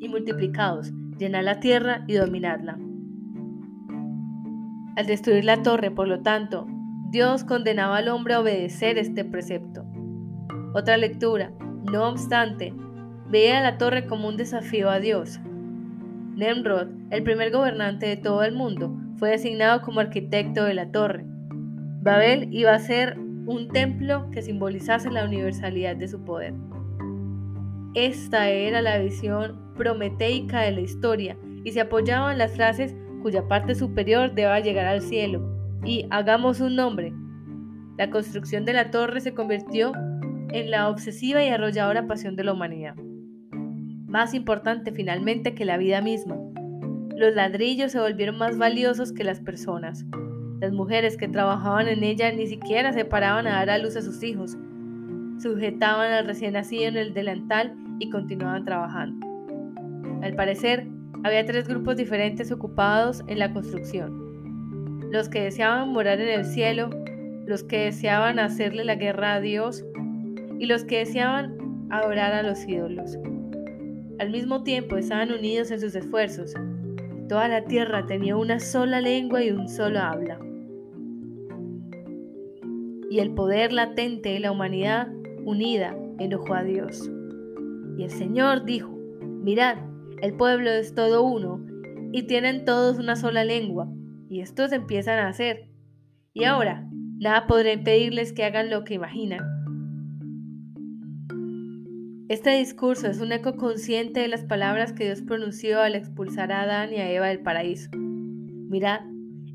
y 0.00 0.08
multiplicaos, 0.08 0.92
llenar 1.18 1.44
la 1.44 1.60
tierra 1.60 2.04
y 2.06 2.14
dominarla. 2.14 2.78
Al 4.96 5.06
destruir 5.06 5.44
la 5.44 5.62
torre, 5.62 5.90
por 5.90 6.08
lo 6.08 6.22
tanto, 6.22 6.66
Dios 7.10 7.44
condenaba 7.44 7.98
al 7.98 8.08
hombre 8.08 8.34
a 8.34 8.40
obedecer 8.40 8.98
este 8.98 9.24
precepto. 9.24 9.84
Otra 10.74 10.96
lectura, 10.96 11.52
no 11.90 12.08
obstante, 12.08 12.74
veía 13.30 13.60
la 13.62 13.78
torre 13.78 14.06
como 14.06 14.28
un 14.28 14.36
desafío 14.36 14.90
a 14.90 15.00
Dios. 15.00 15.40
Nemrod, 16.34 16.88
el 17.10 17.22
primer 17.22 17.50
gobernante 17.50 18.06
de 18.06 18.16
todo 18.16 18.42
el 18.42 18.54
mundo, 18.54 18.94
fue 19.16 19.30
designado 19.30 19.82
como 19.82 20.00
arquitecto 20.00 20.64
de 20.64 20.74
la 20.74 20.90
torre. 20.90 21.24
Babel 22.02 22.48
iba 22.52 22.72
a 22.74 22.78
ser 22.78 23.18
un 23.18 23.68
templo 23.68 24.30
que 24.30 24.42
simbolizase 24.42 25.10
la 25.10 25.24
universalidad 25.24 25.96
de 25.96 26.08
su 26.08 26.24
poder. 26.24 26.54
Esta 27.94 28.50
era 28.50 28.82
la 28.82 28.98
visión 28.98 29.67
prometeica 29.78 30.60
de 30.60 30.72
la 30.72 30.80
historia 30.80 31.38
y 31.64 31.72
se 31.72 31.80
apoyaba 31.80 32.32
en 32.32 32.38
las 32.38 32.54
frases 32.54 32.94
cuya 33.22 33.48
parte 33.48 33.74
superior 33.74 34.34
deba 34.34 34.60
llegar 34.60 34.86
al 34.86 35.00
cielo 35.00 35.58
y 35.84 36.06
hagamos 36.10 36.60
un 36.60 36.76
nombre. 36.76 37.14
La 37.96 38.10
construcción 38.10 38.64
de 38.64 38.74
la 38.74 38.90
torre 38.90 39.20
se 39.20 39.34
convirtió 39.34 39.92
en 40.52 40.70
la 40.70 40.88
obsesiva 40.88 41.42
y 41.42 41.48
arrolladora 41.48 42.06
pasión 42.06 42.36
de 42.36 42.44
la 42.44 42.52
humanidad. 42.52 42.94
Más 44.06 44.34
importante 44.34 44.92
finalmente 44.92 45.54
que 45.54 45.64
la 45.64 45.76
vida 45.76 46.00
misma. 46.00 46.36
Los 47.16 47.34
ladrillos 47.34 47.92
se 47.92 48.00
volvieron 48.00 48.38
más 48.38 48.56
valiosos 48.56 49.12
que 49.12 49.24
las 49.24 49.40
personas. 49.40 50.06
Las 50.60 50.72
mujeres 50.72 51.16
que 51.16 51.28
trabajaban 51.28 51.88
en 51.88 52.02
ella 52.02 52.32
ni 52.32 52.46
siquiera 52.46 52.92
se 52.92 53.04
paraban 53.04 53.46
a 53.46 53.56
dar 53.56 53.70
a 53.70 53.78
luz 53.78 53.96
a 53.96 54.02
sus 54.02 54.22
hijos. 54.22 54.56
Sujetaban 55.38 56.12
al 56.12 56.26
recién 56.26 56.54
nacido 56.54 56.84
en 56.84 56.96
el 56.96 57.14
delantal 57.14 57.76
y 57.98 58.10
continuaban 58.10 58.64
trabajando. 58.64 59.27
Al 60.22 60.34
parecer, 60.34 60.86
había 61.24 61.44
tres 61.44 61.68
grupos 61.68 61.96
diferentes 61.96 62.52
ocupados 62.52 63.22
en 63.26 63.38
la 63.38 63.52
construcción. 63.52 65.10
Los 65.10 65.28
que 65.28 65.42
deseaban 65.42 65.90
morar 65.90 66.20
en 66.20 66.28
el 66.28 66.44
cielo, 66.44 66.90
los 67.46 67.62
que 67.64 67.84
deseaban 67.84 68.38
hacerle 68.38 68.84
la 68.84 68.96
guerra 68.96 69.34
a 69.34 69.40
Dios 69.40 69.84
y 70.58 70.66
los 70.66 70.84
que 70.84 70.98
deseaban 70.98 71.56
adorar 71.90 72.32
a 72.34 72.42
los 72.42 72.66
ídolos. 72.66 73.18
Al 74.18 74.30
mismo 74.30 74.62
tiempo 74.62 74.96
estaban 74.96 75.32
unidos 75.32 75.70
en 75.70 75.80
sus 75.80 75.94
esfuerzos. 75.94 76.54
Toda 77.28 77.48
la 77.48 77.64
tierra 77.64 78.06
tenía 78.06 78.36
una 78.36 78.60
sola 78.60 79.00
lengua 79.00 79.42
y 79.42 79.50
un 79.50 79.68
solo 79.68 80.00
habla. 80.00 80.38
y 83.10 83.20
el 83.20 83.30
poder 83.30 83.72
latente 83.72 84.30
de 84.30 84.40
la 84.40 84.52
humanidad 84.52 85.08
unida 85.44 85.96
enojó 86.18 86.54
a 86.54 86.62
Dios. 86.62 87.10
Y 87.96 88.04
el 88.04 88.10
Señor 88.10 88.64
dijo, 88.64 88.90
mirad, 89.20 89.78
el 90.22 90.34
pueblo 90.34 90.70
es 90.70 90.94
todo 90.94 91.22
uno 91.22 91.64
y 92.12 92.24
tienen 92.24 92.64
todos 92.64 92.98
una 92.98 93.16
sola 93.16 93.44
lengua, 93.44 93.88
y 94.28 94.40
estos 94.40 94.72
empiezan 94.72 95.18
a 95.18 95.28
hacer. 95.28 95.68
Y 96.32 96.44
ahora, 96.44 96.88
nada 97.18 97.46
podrá 97.46 97.72
impedirles 97.72 98.32
que 98.32 98.44
hagan 98.44 98.70
lo 98.70 98.84
que 98.84 98.94
imaginan. 98.94 99.40
Este 102.28 102.50
discurso 102.50 103.08
es 103.08 103.20
un 103.20 103.32
eco 103.32 103.56
consciente 103.56 104.20
de 104.20 104.28
las 104.28 104.44
palabras 104.44 104.92
que 104.92 105.04
Dios 105.04 105.22
pronunció 105.22 105.80
al 105.80 105.94
expulsar 105.94 106.52
a 106.52 106.62
Adán 106.62 106.92
y 106.92 106.96
a 106.96 107.10
Eva 107.10 107.28
del 107.28 107.40
paraíso. 107.40 107.88
Mirad, 107.94 109.00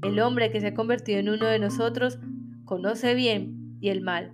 el 0.01 0.19
hombre 0.19 0.51
que 0.51 0.59
se 0.59 0.67
ha 0.67 0.73
convertido 0.73 1.19
en 1.19 1.29
uno 1.29 1.45
de 1.45 1.59
nosotros 1.59 2.19
conoce 2.65 3.13
bien 3.13 3.77
y 3.79 3.89
el 3.89 4.01
mal. 4.01 4.33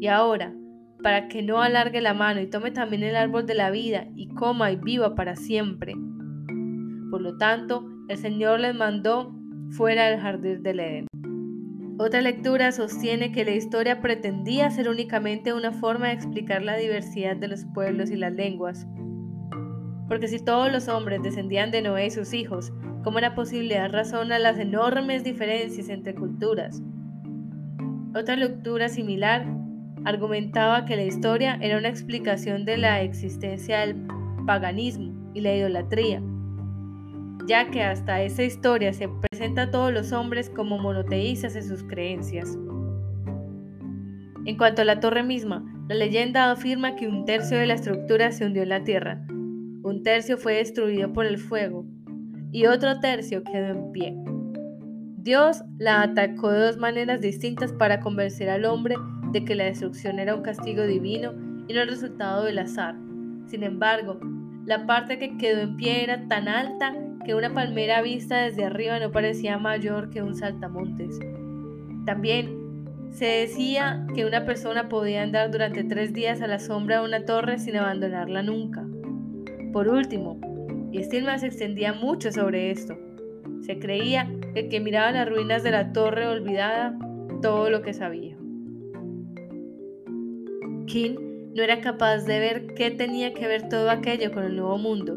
Y 0.00 0.08
ahora, 0.08 0.54
para 1.02 1.28
que 1.28 1.42
no 1.42 1.60
alargue 1.60 2.00
la 2.00 2.14
mano 2.14 2.40
y 2.40 2.46
tome 2.46 2.70
también 2.70 3.02
el 3.02 3.16
árbol 3.16 3.46
de 3.46 3.54
la 3.54 3.70
vida 3.70 4.06
y 4.14 4.28
coma 4.28 4.70
y 4.70 4.76
viva 4.76 5.14
para 5.14 5.36
siempre. 5.36 5.94
Por 7.10 7.20
lo 7.20 7.36
tanto, 7.36 7.84
el 8.08 8.16
Señor 8.16 8.60
les 8.60 8.74
mandó 8.74 9.34
fuera 9.70 10.06
del 10.06 10.20
jardín 10.20 10.62
del 10.62 10.80
Edén. 10.80 11.06
Otra 11.98 12.20
lectura 12.20 12.72
sostiene 12.72 13.32
que 13.32 13.44
la 13.44 13.52
historia 13.52 14.00
pretendía 14.00 14.70
ser 14.70 14.88
únicamente 14.88 15.52
una 15.52 15.72
forma 15.72 16.08
de 16.08 16.14
explicar 16.14 16.62
la 16.62 16.76
diversidad 16.76 17.36
de 17.36 17.48
los 17.48 17.64
pueblos 17.74 18.10
y 18.10 18.16
las 18.16 18.32
lenguas. 18.32 18.86
Porque 20.08 20.28
si 20.28 20.42
todos 20.42 20.72
los 20.72 20.88
hombres 20.88 21.22
descendían 21.22 21.70
de 21.70 21.82
Noé 21.82 22.06
y 22.06 22.10
sus 22.10 22.32
hijos, 22.32 22.72
¿cómo 23.04 23.18
era 23.18 23.34
posible 23.34 23.74
dar 23.74 23.92
razón 23.92 24.32
a 24.32 24.38
las 24.38 24.58
enormes 24.58 25.22
diferencias 25.22 25.88
entre 25.90 26.14
culturas? 26.14 26.82
Otra 28.14 28.36
lectura 28.36 28.88
similar 28.88 29.46
argumentaba 30.04 30.84
que 30.84 30.96
la 30.96 31.04
historia 31.04 31.58
era 31.60 31.78
una 31.78 31.88
explicación 31.88 32.64
de 32.64 32.76
la 32.76 33.02
existencia 33.02 33.80
del 33.80 33.96
paganismo 34.46 35.12
y 35.34 35.40
la 35.40 35.54
idolatría, 35.54 36.22
ya 37.46 37.70
que 37.70 37.82
hasta 37.82 38.22
esa 38.22 38.42
historia 38.42 38.92
se 38.92 39.08
presenta 39.08 39.62
a 39.62 39.70
todos 39.70 39.92
los 39.92 40.12
hombres 40.12 40.50
como 40.50 40.78
monoteístas 40.78 41.56
en 41.56 41.64
sus 41.64 41.82
creencias. 41.84 42.58
En 44.44 44.56
cuanto 44.56 44.82
a 44.82 44.84
la 44.84 45.00
torre 45.00 45.22
misma, 45.22 45.64
la 45.88 45.94
leyenda 45.94 46.50
afirma 46.50 46.96
que 46.96 47.06
un 47.06 47.24
tercio 47.24 47.58
de 47.58 47.66
la 47.66 47.74
estructura 47.74 48.32
se 48.32 48.44
hundió 48.44 48.62
en 48.62 48.68
la 48.68 48.84
tierra, 48.84 49.24
un 49.84 50.04
tercio 50.04 50.38
fue 50.38 50.54
destruido 50.54 51.12
por 51.12 51.26
el 51.26 51.38
fuego 51.38 51.84
y 52.52 52.66
otro 52.66 53.00
tercio 53.00 53.42
quedó 53.42 53.66
en 53.66 53.92
pie. 53.92 54.14
Dios 55.16 55.64
la 55.78 56.02
atacó 56.02 56.50
de 56.50 56.60
dos 56.60 56.76
maneras 56.76 57.20
distintas 57.20 57.72
para 57.72 58.00
convencer 58.00 58.48
al 58.48 58.64
hombre 58.64 58.96
de 59.32 59.44
que 59.44 59.54
la 59.54 59.64
destrucción 59.64 60.18
era 60.18 60.34
un 60.34 60.42
castigo 60.42 60.84
divino 60.84 61.32
y 61.66 61.72
no 61.72 61.82
el 61.82 61.88
resultado 61.88 62.44
del 62.44 62.58
azar. 62.58 62.94
Sin 63.46 63.62
embargo, 63.62 64.20
la 64.66 64.86
parte 64.86 65.18
que 65.18 65.36
quedó 65.36 65.62
en 65.62 65.76
pie 65.76 66.04
era 66.04 66.28
tan 66.28 66.48
alta 66.48 66.94
que 67.24 67.34
una 67.34 67.52
palmera 67.52 68.02
vista 68.02 68.42
desde 68.42 68.64
arriba 68.64 68.98
no 68.98 69.10
parecía 69.10 69.58
mayor 69.58 70.10
que 70.10 70.22
un 70.22 70.34
saltamontes. 70.34 71.18
También 72.04 72.62
se 73.10 73.26
decía 73.26 74.06
que 74.14 74.24
una 74.24 74.44
persona 74.44 74.88
podía 74.88 75.22
andar 75.22 75.50
durante 75.50 75.84
tres 75.84 76.12
días 76.12 76.40
a 76.40 76.46
la 76.46 76.58
sombra 76.58 77.00
de 77.00 77.04
una 77.04 77.24
torre 77.24 77.58
sin 77.58 77.76
abandonarla 77.76 78.42
nunca. 78.42 78.84
Por 79.72 79.88
último, 79.88 80.40
y 80.90 81.02
Stillman 81.02 81.38
se 81.38 81.46
extendía 81.46 81.92
mucho 81.92 82.32
sobre 82.32 82.70
esto, 82.70 82.96
se 83.62 83.78
creía 83.78 84.28
que 84.54 84.60
el 84.60 84.68
que 84.68 84.80
miraba 84.80 85.12
las 85.12 85.28
ruinas 85.28 85.62
de 85.62 85.70
la 85.70 85.92
torre 85.92 86.26
olvidada 86.26 86.96
todo 87.40 87.70
lo 87.70 87.82
que 87.82 87.92
sabía. 87.92 88.31
King 90.86 91.16
no 91.54 91.62
era 91.62 91.80
capaz 91.80 92.24
de 92.24 92.38
ver 92.38 92.74
qué 92.74 92.90
tenía 92.90 93.34
que 93.34 93.46
ver 93.46 93.68
todo 93.68 93.90
aquello 93.90 94.32
con 94.32 94.44
el 94.44 94.56
nuevo 94.56 94.78
mundo, 94.78 95.16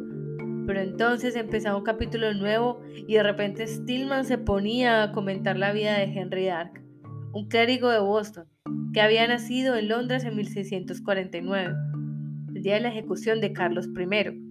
pero 0.68 0.82
entonces 0.82 1.36
empezaba 1.36 1.78
un 1.78 1.84
capítulo 1.84 2.34
nuevo 2.34 2.82
y 3.08 3.14
de 3.14 3.24
repente 3.24 3.68
Stillman 3.68 4.26
se 4.26 4.38
ponía 4.38 5.04
a 5.04 5.12
comentar 5.12 5.58
la 5.58 5.72
vida 5.72 5.98
de 5.98 6.06
Henry 6.06 6.46
Dark, 6.46 6.82
un 7.34 7.48
clérigo 7.48 7.90
de 7.90 8.00
Boston 8.00 8.48
que 8.94 9.02
había 9.02 9.28
nacido 9.28 9.76
en 9.76 9.90
Londres 9.90 10.24
en 10.24 10.36
1649, 10.36 11.74
el 12.56 12.62
día 12.62 12.76
de 12.76 12.80
la 12.82 12.90
ejecución 12.90 13.42
de 13.42 13.54
Carlos 13.54 13.88
I. 13.88 14.46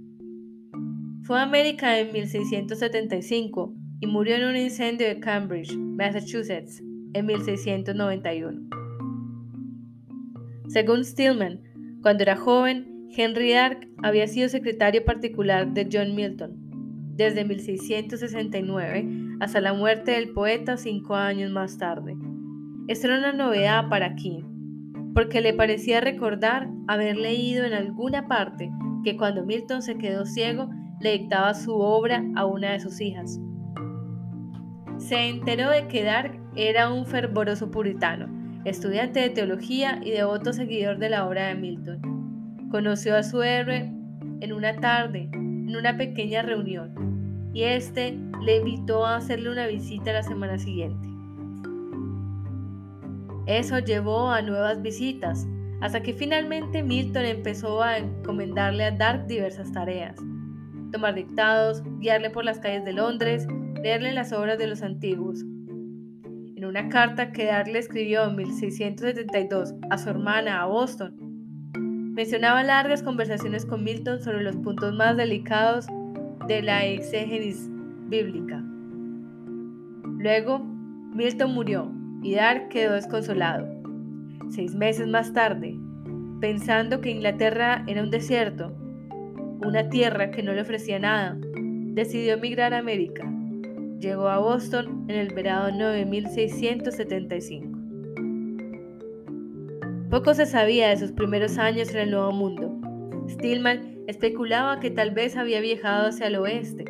Fue 1.23 1.39
a 1.39 1.43
América 1.43 1.99
en 1.99 2.13
1675 2.13 3.75
y 4.01 4.07
murió 4.07 4.37
en 4.37 4.45
un 4.45 4.57
incendio 4.57 5.07
de 5.07 5.21
Cambridge, 5.21 5.75
Massachusetts, 5.75 6.83
en 7.15 7.27
1691. 7.27 8.84
Según 10.69 11.05
Stillman, 11.05 11.61
cuando 12.03 12.23
era 12.23 12.37
joven, 12.37 13.09
Henry 13.17 13.53
Dark 13.53 13.89
había 14.03 14.27
sido 14.27 14.49
secretario 14.49 15.05
particular 15.05 15.73
de 15.73 15.89
John 15.93 16.15
Milton 16.15 16.65
desde 17.17 17.45
1669 17.45 19.37
hasta 19.41 19.61
la 19.61 19.73
muerte 19.73 20.13
del 20.13 20.31
poeta 20.31 20.77
cinco 20.77 21.15
años 21.15 21.51
más 21.53 21.79
tarde. 21.79 22.17
Esto 22.89 23.07
era 23.07 23.19
una 23.19 23.33
novedad 23.33 23.89
para 23.89 24.15
King, 24.15 24.43
porque 25.15 25.41
le 25.41 25.55
parecía 25.55 26.01
recordar 26.01 26.69
haber 26.89 27.17
leído 27.17 27.65
en 27.65 27.73
alguna 27.73 28.27
parte 28.27 28.71
que 29.05 29.17
cuando 29.17 29.45
Milton 29.45 29.83
se 29.83 29.97
quedó 29.97 30.27
ciego 30.27 30.69
le 31.01 31.19
dictaba 31.19 31.55
su 31.55 31.75
obra 31.75 32.25
a 32.35 32.47
una 32.47 32.73
de 32.73 32.81
sus 32.81 33.01
hijas. 33.01 33.39
Se 34.99 35.29
enteró 35.29 35.71
de 35.71 35.87
que 35.89 36.03
Dark 36.03 36.41
era 36.57 36.93
un 36.93 37.07
fervoroso 37.07 37.71
puritano, 37.71 38.29
estudiante 38.65 39.21
de 39.21 39.31
teología 39.31 40.01
y 40.03 40.11
devoto 40.11 40.53
seguidor 40.53 40.99
de 40.99 41.11
la 41.11 41.27
obra 41.27 41.49
de 41.49 41.55
Milton. 41.55 42.69
Conoció 42.71 43.17
a 43.17 43.23
su 43.23 43.43
héroe 43.43 43.93
en 44.41 44.53
una 44.53 44.77
tarde, 44.77 45.29
en 45.33 45.77
una 45.77 45.97
pequeña 45.97 46.43
reunión, 46.43 47.51
y 47.53 47.63
este 47.63 48.19
le 48.43 48.57
invitó 48.57 49.07
a 49.07 49.17
hacerle 49.17 49.51
una 49.51 49.67
visita 49.67 50.13
la 50.13 50.23
semana 50.23 50.59
siguiente. 50.59 51.09
Eso 53.47 53.79
llevó 53.79 54.31
a 54.31 54.41
nuevas 54.41 54.81
visitas, 54.81 55.47
hasta 55.83 56.03
que 56.03 56.15
finalmente 56.15 56.83
Milton 56.83 57.27
empezó 57.27 57.83
a 57.83 57.99
encomendarle 57.99 58.85
a 58.85 58.91
Dark 58.91 59.27
diversas 59.27 59.71
tareas. 59.73 60.17
Tomar 60.91 61.15
dictados, 61.15 61.83
guiarle 61.99 62.31
por 62.31 62.45
las 62.45 62.59
calles 62.59 62.85
de 62.85 62.95
Londres, 62.95 63.47
leerle 63.83 64.13
las 64.13 64.33
obras 64.33 64.59
de 64.59 64.67
los 64.67 64.81
antiguos. 64.83 65.45
En 66.65 66.71
una 66.71 66.89
carta 66.89 67.31
que 67.31 67.45
Dark 67.45 67.69
le 67.69 67.79
escribió 67.79 68.25
en 68.25 68.37
1672 68.37 69.75
a 69.91 69.99
su 69.99 70.09
hermana 70.09 70.63
a 70.63 70.65
Boston, 70.65 71.15
mencionaba 72.15 72.63
largas 72.63 73.03
conversaciones 73.03 73.67
con 73.67 73.85
Milton 73.85 74.23
sobre 74.23 74.43
los 74.43 74.57
puntos 74.57 74.95
más 74.95 75.15
delicados 75.15 75.87
de 76.49 76.63
la 76.63 76.87
exégesis 76.87 77.69
bíblica. 78.09 78.65
Luego, 80.17 80.61
Milton 80.61 81.53
murió 81.53 81.93
y 82.23 82.37
Dark 82.37 82.71
quedó 82.71 82.95
desconsolado. 82.95 83.69
Seis 84.49 84.75
meses 84.75 85.07
más 85.07 85.35
tarde, 85.35 85.77
pensando 86.41 87.03
que 87.03 87.11
Inglaterra 87.11 87.85
era 87.87 88.03
un 88.03 88.11
desierto, 88.11 88.75
una 89.63 89.91
tierra 89.91 90.31
que 90.31 90.43
no 90.43 90.55
le 90.55 90.63
ofrecía 90.63 90.99
nada, 90.99 91.37
decidió 91.93 92.33
emigrar 92.33 92.73
a 92.73 92.79
América. 92.79 93.34
Llegó 94.05 94.29
a 94.29 94.39
Boston 94.39 95.07
en 95.09 95.17
el 95.17 95.33
verano 95.33 95.89
de 95.89 96.05
1675. 96.05 97.79
Poco 100.11 100.35
se 100.35 100.45
sabía 100.45 100.91
de 100.91 100.99
sus 100.99 101.13
primeros 101.13 101.57
años 101.57 101.89
en 101.95 102.01
el 102.01 102.11
Nuevo 102.11 102.31
Mundo. 102.31 102.79
Stillman 103.31 104.05
especulaba 104.07 104.79
que 104.79 104.91
tal 104.91 105.13
vez 105.13 105.39
había 105.39 105.63
viajado 105.63 106.09
hacia 106.09 106.27
el 106.27 106.37
oeste, 106.37 106.85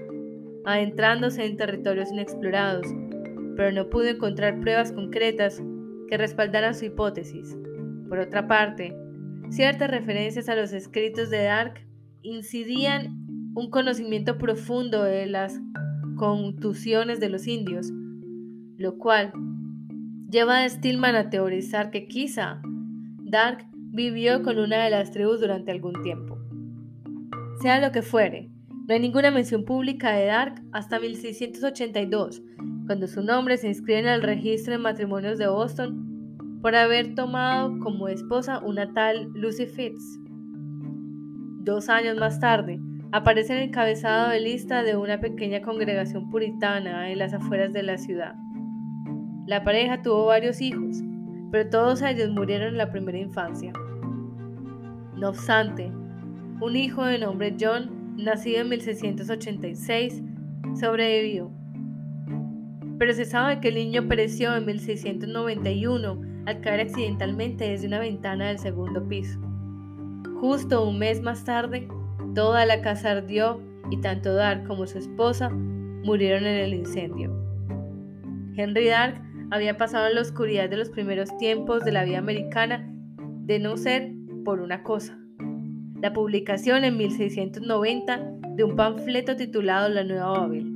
adentrándose 0.64 1.44
en 1.44 1.56
territorios 1.56 2.10
inexplorados, 2.10 2.88
pero 3.54 3.70
no 3.70 3.88
pudo 3.90 4.08
encontrar 4.08 4.58
pruebas 4.58 4.90
concretas 4.90 5.62
que 6.08 6.18
respaldaran 6.18 6.74
su 6.74 6.86
hipótesis. 6.86 7.56
Por 8.08 8.18
otra 8.18 8.48
parte, 8.48 8.92
ciertas 9.50 9.88
referencias 9.88 10.48
a 10.48 10.56
los 10.56 10.72
escritos 10.72 11.30
de 11.30 11.44
Dark 11.44 11.74
incidían 12.22 13.52
un 13.54 13.70
conocimiento 13.70 14.36
profundo 14.36 15.04
de 15.04 15.26
las 15.26 15.60
contusiones 16.24 17.20
de 17.20 17.28
los 17.28 17.46
indios, 17.46 17.92
lo 18.78 18.96
cual 18.96 19.30
lleva 20.30 20.62
a 20.62 20.68
Stillman 20.68 21.16
a 21.16 21.28
teorizar 21.28 21.90
que 21.90 22.08
quizá 22.08 22.62
Dark 23.24 23.66
vivió 23.74 24.42
con 24.42 24.58
una 24.58 24.84
de 24.84 24.90
las 24.90 25.10
tribus 25.10 25.40
durante 25.40 25.70
algún 25.70 26.00
tiempo. 26.02 26.38
Sea 27.60 27.78
lo 27.78 27.92
que 27.92 28.00
fuere, 28.00 28.48
no 28.88 28.94
hay 28.94 29.00
ninguna 29.00 29.30
mención 29.30 29.66
pública 29.66 30.12
de 30.12 30.24
Dark 30.24 30.62
hasta 30.72 30.98
1682, 30.98 32.42
cuando 32.86 33.06
su 33.06 33.22
nombre 33.22 33.58
se 33.58 33.68
inscribe 33.68 33.98
en 33.98 34.08
el 34.08 34.22
registro 34.22 34.72
de 34.72 34.78
matrimonios 34.78 35.38
de 35.38 35.48
Boston 35.48 36.58
por 36.62 36.74
haber 36.74 37.14
tomado 37.14 37.78
como 37.80 38.08
esposa 38.08 38.60
una 38.60 38.94
tal 38.94 39.30
Lucy 39.34 39.66
Fitz. 39.66 40.18
Dos 41.64 41.90
años 41.90 42.16
más 42.16 42.40
tarde, 42.40 42.80
aparece 43.14 43.52
en 43.52 43.60
el 43.60 43.68
encabezado 43.68 44.30
de 44.30 44.40
lista 44.40 44.82
de 44.82 44.96
una 44.96 45.20
pequeña 45.20 45.62
congregación 45.62 46.28
puritana 46.30 47.12
en 47.12 47.20
las 47.20 47.32
afueras 47.32 47.72
de 47.72 47.84
la 47.84 47.96
ciudad. 47.96 48.34
La 49.46 49.62
pareja 49.62 50.02
tuvo 50.02 50.26
varios 50.26 50.60
hijos, 50.60 50.96
pero 51.52 51.70
todos 51.70 52.02
ellos 52.02 52.30
murieron 52.30 52.70
en 52.70 52.76
la 52.76 52.90
primera 52.90 53.16
infancia. 53.16 53.72
No 55.16 55.28
obstante, 55.28 55.92
un 56.60 56.74
hijo 56.74 57.04
de 57.04 57.20
nombre 57.20 57.54
John, 57.58 58.16
nacido 58.16 58.62
en 58.62 58.70
1686, 58.70 60.20
sobrevivió. 60.74 61.52
Pero 62.98 63.12
se 63.12 63.26
sabe 63.26 63.60
que 63.60 63.68
el 63.68 63.76
niño 63.76 64.08
pereció 64.08 64.56
en 64.56 64.66
1691 64.66 66.20
al 66.46 66.60
caer 66.62 66.80
accidentalmente 66.80 67.68
desde 67.68 67.86
una 67.86 68.00
ventana 68.00 68.48
del 68.48 68.58
segundo 68.58 69.06
piso. 69.06 69.38
Justo 70.40 70.84
un 70.84 70.98
mes 70.98 71.22
más 71.22 71.44
tarde, 71.44 71.86
toda 72.34 72.66
la 72.66 72.82
casa 72.82 73.12
ardió 73.12 73.60
y 73.90 74.00
tanto 74.00 74.34
Dark 74.34 74.66
como 74.66 74.86
su 74.86 74.98
esposa 74.98 75.50
murieron 75.50 76.44
en 76.44 76.60
el 76.60 76.74
incendio. 76.74 77.32
Henry 78.56 78.88
Dark 78.88 79.20
había 79.50 79.76
pasado 79.76 80.08
en 80.08 80.14
la 80.14 80.20
oscuridad 80.20 80.68
de 80.68 80.76
los 80.76 80.90
primeros 80.90 81.36
tiempos 81.38 81.84
de 81.84 81.92
la 81.92 82.04
vida 82.04 82.18
americana 82.18 82.88
de 83.18 83.58
no 83.58 83.76
ser 83.76 84.12
por 84.44 84.60
una 84.60 84.82
cosa. 84.82 85.18
La 86.00 86.12
publicación 86.12 86.84
en 86.84 86.96
1690 86.96 88.34
de 88.56 88.64
un 88.64 88.76
panfleto 88.76 89.36
titulado 89.36 89.88
La 89.88 90.04
Nueva 90.04 90.38
Babel. 90.38 90.70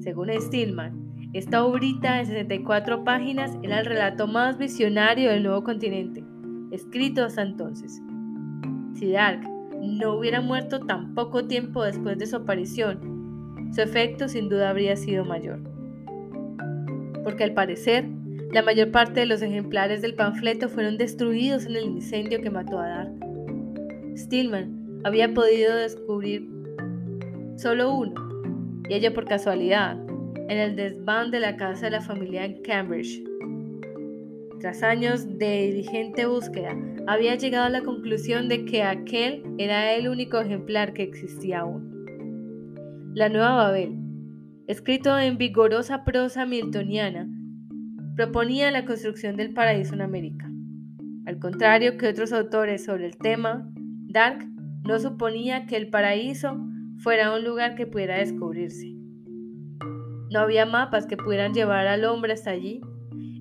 Según 0.00 0.30
Stillman, 0.40 1.10
esta 1.32 1.64
obrita 1.64 2.16
de 2.16 2.26
64 2.26 3.04
páginas 3.04 3.56
era 3.62 3.80
el 3.80 3.86
relato 3.86 4.26
más 4.26 4.58
visionario 4.58 5.30
del 5.30 5.42
nuevo 5.42 5.62
continente, 5.62 6.24
escrito 6.70 7.24
hasta 7.24 7.42
entonces. 7.42 8.00
Si 8.94 9.12
Dark 9.12 9.42
no 9.80 10.14
hubiera 10.14 10.40
muerto 10.40 10.80
tan 10.80 11.14
poco 11.14 11.46
tiempo 11.46 11.82
después 11.82 12.18
de 12.18 12.26
su 12.26 12.36
aparición, 12.36 13.70
su 13.74 13.82
efecto 13.82 14.28
sin 14.28 14.48
duda 14.48 14.70
habría 14.70 14.96
sido 14.96 15.24
mayor. 15.24 15.60
Porque 17.22 17.44
al 17.44 17.54
parecer, 17.54 18.06
la 18.52 18.62
mayor 18.62 18.90
parte 18.90 19.20
de 19.20 19.26
los 19.26 19.42
ejemplares 19.42 20.02
del 20.02 20.14
panfleto 20.14 20.68
fueron 20.68 20.98
destruidos 20.98 21.66
en 21.66 21.76
el 21.76 21.84
incendio 21.84 22.40
que 22.40 22.50
mató 22.50 22.78
a 22.78 22.88
Dark. 22.88 23.12
Stillman 24.16 25.00
había 25.04 25.32
podido 25.32 25.76
descubrir 25.76 26.48
solo 27.56 27.94
uno, 27.94 28.14
y 28.88 28.94
ello 28.94 29.14
por 29.14 29.26
casualidad, 29.26 29.98
en 30.48 30.58
el 30.58 30.74
desván 30.74 31.30
de 31.30 31.40
la 31.40 31.56
casa 31.56 31.86
de 31.86 31.92
la 31.92 32.00
familia 32.00 32.44
en 32.44 32.60
Cambridge. 32.62 33.22
Tras 34.58 34.82
años 34.82 35.38
de 35.38 35.68
diligente 35.68 36.26
búsqueda, 36.26 36.76
había 37.12 37.34
llegado 37.34 37.64
a 37.64 37.70
la 37.70 37.82
conclusión 37.82 38.48
de 38.48 38.64
que 38.64 38.84
aquel 38.84 39.42
era 39.58 39.94
el 39.94 40.06
único 40.06 40.38
ejemplar 40.38 40.92
que 40.92 41.02
existía 41.02 41.60
aún. 41.60 43.10
La 43.14 43.28
Nueva 43.28 43.56
Babel, 43.56 43.98
escrito 44.68 45.18
en 45.18 45.36
vigorosa 45.36 46.04
prosa 46.04 46.46
miltoniana, 46.46 47.28
proponía 48.14 48.70
la 48.70 48.84
construcción 48.84 49.36
del 49.36 49.52
paraíso 49.52 49.94
en 49.94 50.02
América. 50.02 50.48
Al 51.26 51.40
contrario 51.40 51.96
que 51.96 52.06
otros 52.06 52.32
autores 52.32 52.84
sobre 52.84 53.06
el 53.06 53.16
tema, 53.16 53.68
Dark 54.06 54.46
no 54.84 55.00
suponía 55.00 55.66
que 55.66 55.76
el 55.76 55.90
paraíso 55.90 56.64
fuera 56.98 57.34
un 57.34 57.42
lugar 57.42 57.74
que 57.74 57.88
pudiera 57.88 58.18
descubrirse. 58.18 58.94
No 60.30 60.38
había 60.38 60.64
mapas 60.64 61.08
que 61.08 61.16
pudieran 61.16 61.54
llevar 61.54 61.88
al 61.88 62.04
hombre 62.04 62.34
hasta 62.34 62.52
allí, 62.52 62.80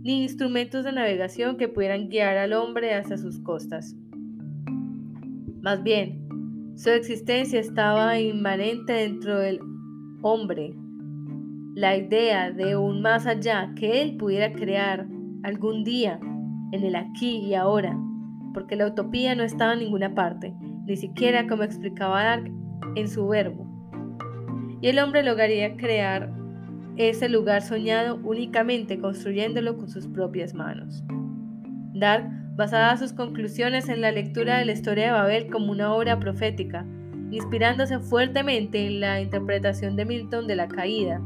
ni 0.01 0.23
instrumentos 0.23 0.83
de 0.85 0.91
navegación 0.91 1.57
que 1.57 1.67
pudieran 1.67 2.09
guiar 2.09 2.37
al 2.37 2.53
hombre 2.53 2.93
hasta 2.93 3.17
sus 3.17 3.39
costas. 3.39 3.95
Más 5.61 5.83
bien, 5.83 6.73
su 6.75 6.89
existencia 6.91 7.59
estaba 7.59 8.17
inmanente 8.19 8.93
dentro 8.93 9.39
del 9.39 9.59
hombre. 10.21 10.73
La 11.75 11.97
idea 11.97 12.51
de 12.51 12.77
un 12.77 13.01
más 13.01 13.27
allá 13.27 13.73
que 13.75 14.01
él 14.01 14.15
pudiera 14.17 14.53
crear 14.53 15.05
algún 15.43 15.83
día, 15.83 16.19
en 16.71 16.83
el 16.83 16.95
aquí 16.95 17.37
y 17.37 17.55
ahora, 17.55 17.97
porque 18.53 18.75
la 18.75 18.87
utopía 18.87 19.35
no 19.35 19.43
estaba 19.43 19.73
en 19.73 19.79
ninguna 19.79 20.13
parte, 20.15 20.53
ni 20.85 20.95
siquiera 20.95 21.47
como 21.47 21.63
explicaba 21.63 22.23
Dark 22.23 22.51
en 22.95 23.07
su 23.07 23.27
verbo. 23.27 23.67
Y 24.81 24.87
el 24.87 24.99
hombre 24.99 25.23
lograría 25.23 25.75
crear 25.75 26.31
ese 26.99 27.29
lugar 27.29 27.61
soñado 27.61 28.19
únicamente 28.23 28.99
construyéndolo 28.99 29.77
con 29.77 29.89
sus 29.89 30.05
propias 30.05 30.53
manos. 30.53 31.01
Dark 31.93 32.29
basaba 32.57 32.97
sus 32.97 33.13
conclusiones 33.13 33.87
en 33.87 34.01
la 34.01 34.11
lectura 34.11 34.57
de 34.57 34.65
la 34.65 34.73
historia 34.73 35.05
de 35.05 35.11
Babel 35.11 35.47
como 35.47 35.71
una 35.71 35.93
obra 35.93 36.19
profética, 36.19 36.85
inspirándose 37.31 37.99
fuertemente 37.99 38.85
en 38.85 38.99
la 38.99 39.21
interpretación 39.21 39.95
de 39.95 40.03
Milton 40.03 40.45
de 40.45 40.57
la 40.57 40.67
caída. 40.67 41.21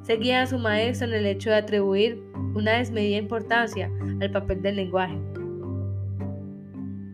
Seguía 0.00 0.40
a 0.40 0.46
su 0.46 0.58
maestro 0.58 1.06
en 1.08 1.14
el 1.14 1.26
hecho 1.26 1.50
de 1.50 1.56
atribuir 1.56 2.22
una 2.54 2.78
desmedida 2.78 3.18
importancia 3.18 3.90
al 4.22 4.30
papel 4.30 4.62
del 4.62 4.76
lenguaje. 4.76 5.18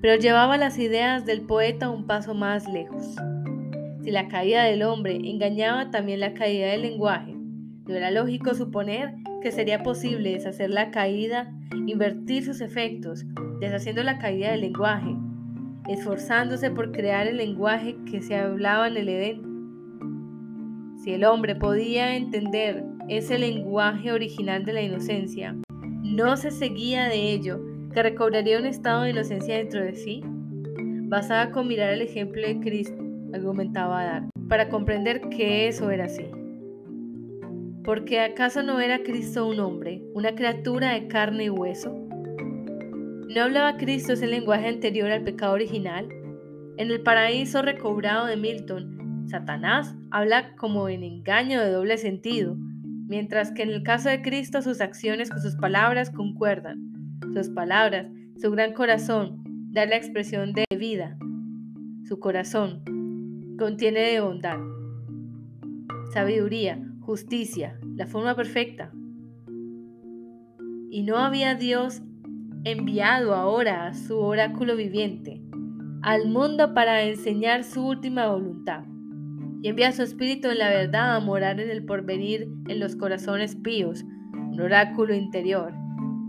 Pero 0.01 0.15
llevaba 0.15 0.57
las 0.59 0.79
ideas 0.79 1.27
del 1.27 1.41
poeta 1.41 1.91
un 1.91 2.07
paso 2.07 2.35
más 2.35 2.73
lejos. 2.73 3.17
Si 4.05 4.13
la 4.13 4.29
caída 4.29 4.63
del 4.63 4.85
hombre 4.85 5.17
engañaba 5.25 5.91
también 5.91 6.21
la 6.21 6.35
caída 6.35 6.69
del 6.69 6.83
lenguaje, 6.83 7.30
no 7.91 7.97
era 7.97 8.11
lógico 8.11 8.55
suponer 8.55 9.15
que 9.43 9.51
sería 9.51 9.83
posible 9.83 10.33
deshacer 10.33 10.71
la 10.71 10.91
caída, 10.91 11.53
invertir 11.87 12.45
sus 12.45 12.61
efectos, 12.61 13.25
deshaciendo 13.61 14.03
la 14.03 14.19
caída 14.19 14.53
del 14.53 14.61
lenguaje, 14.61 15.15
esforzándose 15.89 16.71
por 16.71 16.93
crear 16.93 17.27
el 17.27 17.39
lenguaje 17.39 17.97
que 18.11 18.23
se 18.23 18.37
hablaba 18.37 18.87
en 18.89 18.97
el 18.97 19.09
Edén. 19.09 19.43
Si 21.03 21.13
el 21.13 21.25
hombre 21.25 21.57
podía 21.57 22.17
entender 22.17 22.85
ese 23.09 23.39
lenguaje 23.39 24.13
original 24.13 24.65
de 24.65 24.73
la 24.73 24.83
inocencia, 24.83 25.57
no 26.03 26.37
se 26.37 26.51
seguía 26.51 27.09
de 27.09 27.33
ello 27.33 27.61
que 27.93 28.03
recobraría 28.03 28.59
un 28.59 28.67
estado 28.67 29.03
de 29.03 29.11
inocencia 29.11 29.57
dentro 29.57 29.83
de 29.83 29.95
sí. 29.95 30.23
Basada 31.09 31.51
con 31.51 31.67
mirar 31.67 31.93
el 31.93 32.03
ejemplo 32.03 32.47
de 32.47 32.61
Cristo, 32.61 33.03
argumentaba 33.35 34.05
Dar, 34.05 34.31
para 34.49 34.69
comprender 34.69 35.23
que 35.29 35.67
eso 35.67 35.91
era 35.91 36.05
así. 36.05 36.27
Porque 37.85 38.21
acaso 38.21 38.63
no 38.63 38.79
era 38.81 39.03
Cristo 39.03 39.47
un 39.47 39.59
hombre, 39.59 40.03
una 40.13 40.35
criatura 40.35 40.93
de 40.93 41.09
carne 41.09 41.45
y 41.45 41.51
hueso? 41.51 41.95
¿No 43.29 43.43
hablaba 43.43 43.79
Cristo 43.79 44.13
ese 44.13 44.27
lenguaje 44.27 44.69
anterior 44.69 45.11
al 45.11 45.25
pecado 45.25 45.55
original? 45.55 46.09
En 46.77 46.91
el 46.91 47.03
paraíso 47.03 47.63
recobrado 47.63 48.27
de 48.27 48.37
Milton, 48.37 49.27
Satanás 49.29 49.95
habla 50.11 50.57
como 50.57 50.89
en 50.89 51.03
engaño 51.03 51.61
de 51.61 51.71
doble 51.71 51.97
sentido, 51.97 52.57
mientras 53.07 53.53
que 53.53 53.63
en 53.63 53.71
el 53.71 53.83
caso 53.83 54.09
de 54.09 54.21
Cristo 54.21 54.61
sus 54.61 54.81
acciones 54.81 55.31
con 55.31 55.41
sus 55.41 55.57
palabras 55.57 56.11
concuerdan. 56.11 56.81
Sus 57.33 57.49
palabras, 57.49 58.09
su 58.41 58.51
gran 58.51 58.73
corazón, 58.73 59.43
da 59.71 59.87
la 59.87 59.97
expresión 59.97 60.53
de 60.53 60.65
vida. 60.77 61.17
Su 62.09 62.19
corazón 62.19 62.83
contiene 63.59 64.01
de 64.01 64.21
bondad, 64.21 64.59
sabiduría, 66.13 66.81
justicia, 67.11 67.77
la 67.97 68.07
forma 68.07 68.37
perfecta. 68.37 68.93
Y 70.93 71.03
no 71.03 71.17
había 71.17 71.57
Dios 71.57 72.03
enviado 72.63 73.35
ahora 73.35 73.89
a 73.89 73.95
su 73.95 74.17
oráculo 74.17 74.77
viviente 74.77 75.43
al 76.03 76.29
mundo 76.29 76.73
para 76.73 77.03
enseñar 77.03 77.65
su 77.65 77.85
última 77.85 78.29
voluntad 78.29 78.85
y 79.61 79.69
envía 79.69 79.91
su 79.91 80.05
espíritu 80.05 80.51
en 80.51 80.59
la 80.59 80.69
verdad 80.69 81.17
a 81.17 81.21
morar 81.21 81.59
en 81.59 81.69
el 81.69 81.85
porvenir 81.85 82.49
en 82.69 82.79
los 82.79 82.95
corazones 82.95 83.57
píos, 83.57 84.05
un 84.33 84.61
oráculo 84.61 85.13
interior, 85.13 85.75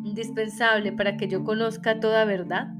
indispensable 0.03 0.91
para 0.93 1.15
que 1.15 1.27
yo 1.27 1.43
conozca 1.43 1.99
toda 1.99 2.25
verdad. 2.25 2.73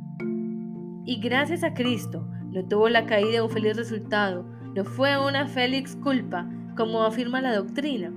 Y 1.06 1.22
gracias 1.22 1.64
a 1.64 1.76
Cristo 1.76 2.28
no 2.48 2.68
tuvo 2.68 2.90
la 2.90 3.06
caída 3.06 3.44
un 3.44 3.52
feliz 3.52 3.78
resultado, 3.78 4.44
no 4.76 4.84
fue 4.86 5.24
una 5.24 5.46
feliz 5.46 5.96
culpa, 5.98 6.50
como 6.82 7.04
afirma 7.04 7.41
la 7.41 7.56
doctrina. 7.56 8.12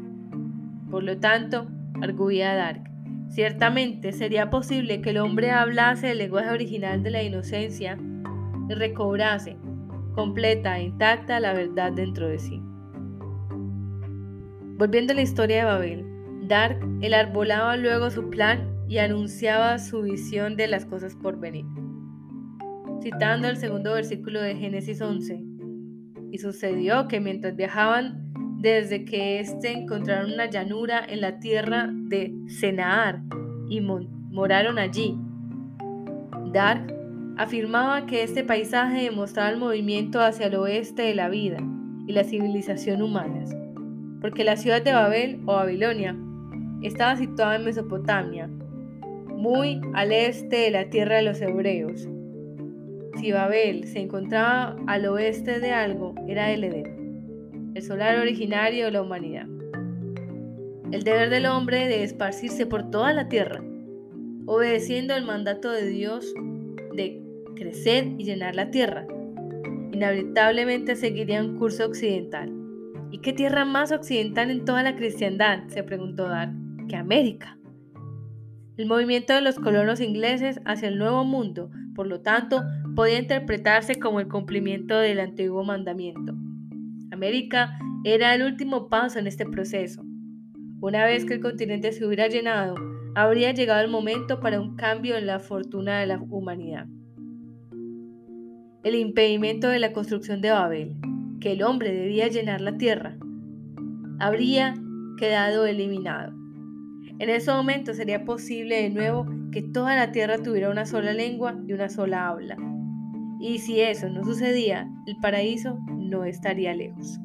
Por 0.90 1.02
lo 1.02 1.18
tanto, 1.18 1.66
arguía 2.00 2.54
Dark, 2.54 2.84
ciertamente 3.28 4.10
sería 4.10 4.48
posible 4.48 5.02
que 5.02 5.10
el 5.10 5.18
hombre 5.18 5.50
hablase 5.50 6.12
el 6.12 6.16
lenguaje 6.16 6.48
original 6.48 7.02
de 7.02 7.10
la 7.10 7.22
inocencia 7.22 7.98
y 8.70 8.72
recobrase, 8.72 9.58
completa 10.14 10.78
e 10.78 10.84
intacta, 10.84 11.40
la 11.40 11.52
verdad 11.52 11.92
dentro 11.92 12.26
de 12.26 12.38
sí. 12.38 12.58
Volviendo 14.78 15.12
a 15.12 15.16
la 15.16 15.22
historia 15.22 15.58
de 15.58 15.64
Babel, 15.64 16.06
Dark 16.48 16.78
elarbolaba 17.02 17.76
luego 17.76 18.08
su 18.10 18.30
plan 18.30 18.66
y 18.88 18.96
anunciaba 18.96 19.78
su 19.78 20.00
visión 20.00 20.56
de 20.56 20.68
las 20.68 20.86
cosas 20.86 21.14
por 21.16 21.38
venir. 21.38 21.66
Citando 23.02 23.46
el 23.46 23.58
segundo 23.58 23.92
versículo 23.92 24.40
de 24.40 24.56
Génesis 24.56 25.02
11, 25.02 25.44
y 26.32 26.38
sucedió 26.38 27.08
que 27.08 27.20
mientras 27.20 27.56
viajaban 27.56 28.23
desde 28.64 29.04
que 29.04 29.40
éste 29.40 29.72
encontraron 29.72 30.32
una 30.32 30.46
llanura 30.46 31.04
en 31.06 31.20
la 31.20 31.38
tierra 31.38 31.90
de 31.92 32.32
Senaar 32.46 33.20
y 33.68 33.82
moraron 33.82 34.78
allí. 34.78 35.18
Dark 36.50 36.90
afirmaba 37.36 38.06
que 38.06 38.22
este 38.22 38.42
paisaje 38.42 39.02
demostraba 39.02 39.50
el 39.50 39.58
movimiento 39.58 40.18
hacia 40.18 40.46
el 40.46 40.54
oeste 40.54 41.02
de 41.02 41.14
la 41.14 41.28
vida 41.28 41.58
y 42.06 42.14
la 42.14 42.24
civilización 42.24 43.02
humanas, 43.02 43.54
porque 44.22 44.44
la 44.44 44.56
ciudad 44.56 44.80
de 44.80 44.94
Babel 44.94 45.40
o 45.44 45.52
Babilonia 45.52 46.16
estaba 46.82 47.16
situada 47.16 47.56
en 47.56 47.66
Mesopotamia, 47.66 48.48
muy 49.28 49.82
al 49.92 50.10
este 50.10 50.56
de 50.56 50.70
la 50.70 50.88
tierra 50.88 51.16
de 51.16 51.22
los 51.22 51.38
hebreos. 51.42 52.08
Si 53.20 53.30
Babel 53.30 53.86
se 53.86 54.00
encontraba 54.00 54.74
al 54.86 55.04
oeste 55.04 55.60
de 55.60 55.72
algo, 55.72 56.14
era 56.26 56.50
el 56.50 56.64
Edén, 56.64 56.93
el 57.74 57.82
solar 57.82 58.18
originario 58.18 58.86
de 58.86 58.92
la 58.92 59.02
humanidad. 59.02 59.46
El 60.92 61.02
deber 61.02 61.28
del 61.28 61.46
hombre 61.46 61.88
de 61.88 62.04
esparcirse 62.04 62.66
por 62.66 62.90
toda 62.90 63.12
la 63.12 63.28
tierra, 63.28 63.62
obedeciendo 64.46 65.16
el 65.16 65.24
mandato 65.24 65.72
de 65.72 65.88
Dios 65.88 66.32
de 66.94 67.20
crecer 67.56 68.06
y 68.16 68.24
llenar 68.24 68.54
la 68.54 68.70
tierra. 68.70 69.06
Inevitablemente 69.92 70.94
seguiría 70.94 71.42
un 71.42 71.58
curso 71.58 71.84
occidental. 71.84 72.52
¿Y 73.10 73.18
qué 73.18 73.32
tierra 73.32 73.64
más 73.64 73.90
occidental 73.90 74.50
en 74.50 74.64
toda 74.64 74.82
la 74.82 74.94
cristiandad? 74.94 75.66
se 75.68 75.82
preguntó 75.82 76.28
Dark, 76.28 76.52
que 76.88 76.96
América. 76.96 77.58
El 78.76 78.86
movimiento 78.86 79.34
de 79.34 79.40
los 79.40 79.56
colonos 79.56 80.00
ingleses 80.00 80.60
hacia 80.64 80.88
el 80.88 80.98
Nuevo 80.98 81.24
Mundo, 81.24 81.70
por 81.94 82.06
lo 82.06 82.20
tanto, 82.20 82.62
podía 82.94 83.18
interpretarse 83.18 83.96
como 83.96 84.20
el 84.20 84.28
cumplimiento 84.28 84.98
del 84.98 85.20
antiguo 85.20 85.64
mandamiento. 85.64 86.34
América 87.14 87.78
era 88.04 88.34
el 88.34 88.42
último 88.42 88.88
paso 88.88 89.18
en 89.18 89.26
este 89.26 89.46
proceso. 89.46 90.04
Una 90.80 91.06
vez 91.06 91.24
que 91.24 91.34
el 91.34 91.40
continente 91.40 91.92
se 91.92 92.04
hubiera 92.04 92.28
llenado, 92.28 92.74
habría 93.14 93.52
llegado 93.52 93.80
el 93.80 93.90
momento 93.90 94.40
para 94.40 94.60
un 94.60 94.76
cambio 94.76 95.16
en 95.16 95.26
la 95.26 95.38
fortuna 95.38 96.00
de 96.00 96.06
la 96.06 96.20
humanidad. 96.20 96.86
El 98.82 98.96
impedimento 98.96 99.68
de 99.68 99.78
la 99.78 99.92
construcción 99.92 100.42
de 100.42 100.50
Babel, 100.50 100.96
que 101.40 101.52
el 101.52 101.62
hombre 101.62 101.94
debía 101.94 102.28
llenar 102.28 102.60
la 102.60 102.76
tierra, 102.76 103.16
habría 104.18 104.74
quedado 105.16 105.64
eliminado. 105.64 106.34
En 107.18 107.30
ese 107.30 107.52
momento 107.52 107.94
sería 107.94 108.24
posible 108.24 108.82
de 108.82 108.90
nuevo 108.90 109.26
que 109.52 109.62
toda 109.62 109.96
la 109.96 110.12
tierra 110.12 110.38
tuviera 110.38 110.70
una 110.70 110.84
sola 110.84 111.14
lengua 111.14 111.56
y 111.66 111.72
una 111.72 111.88
sola 111.88 112.28
habla. 112.28 112.56
Y 113.40 113.58
si 113.58 113.80
eso 113.80 114.08
no 114.08 114.24
sucedía, 114.24 114.90
el 115.06 115.16
paraíso 115.22 115.78
no 116.14 116.24
estaría 116.24 116.74
lejos. 116.74 117.18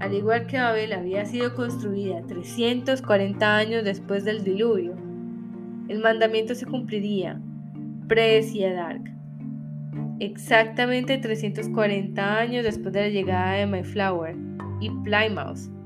Al 0.00 0.14
igual 0.14 0.46
que 0.46 0.58
Babel 0.58 0.92
había 0.92 1.24
sido 1.24 1.54
construida 1.54 2.22
340 2.26 3.56
años 3.56 3.84
después 3.84 4.24
del 4.24 4.44
diluvio, 4.44 4.94
el 5.88 6.00
mandamiento 6.00 6.54
se 6.54 6.66
cumpliría, 6.66 7.40
predecía 8.06 8.72
Dark, 8.72 9.04
exactamente 10.20 11.18
340 11.18 12.38
años 12.38 12.64
después 12.64 12.92
de 12.92 13.00
la 13.02 13.08
llegada 13.08 13.52
de 13.52 13.66
Mayflower 13.66 14.36
y 14.80 14.90
Plymouth 15.02 15.78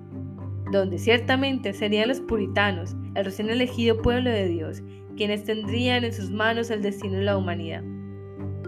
donde 0.73 0.99
ciertamente 0.99 1.73
serían 1.75 2.09
los 2.09 2.21
puritanos, 2.21 2.97
el 3.15 3.27
recién 3.27 3.51
elegido 3.51 4.01
pueblo 4.01 4.31
de 4.31 4.49
Dios, 4.49 4.83
quienes 5.17 5.45
tendrían 5.45 6.03
en 6.03 6.13
sus 6.13 6.31
manos 6.31 6.71
el 6.71 6.83
destino 6.83 7.19
de 7.19 7.25
la 7.25 7.37
humanidad. 7.37 7.85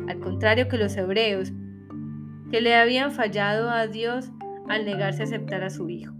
Al 0.07 0.21
contrario 0.21 0.69
que 0.69 0.77
los 0.77 0.97
hebreos, 0.97 1.53
que 2.51 2.61
le 2.61 2.75
habían 2.75 3.13
fallado 3.13 3.71
a 3.71 3.87
Dios 3.87 4.31
al 4.69 4.85
negarse 4.85 5.23
a 5.23 5.25
aceptar 5.25 5.63
a 5.63 5.71
su 5.71 5.89
hijo. 5.89 6.15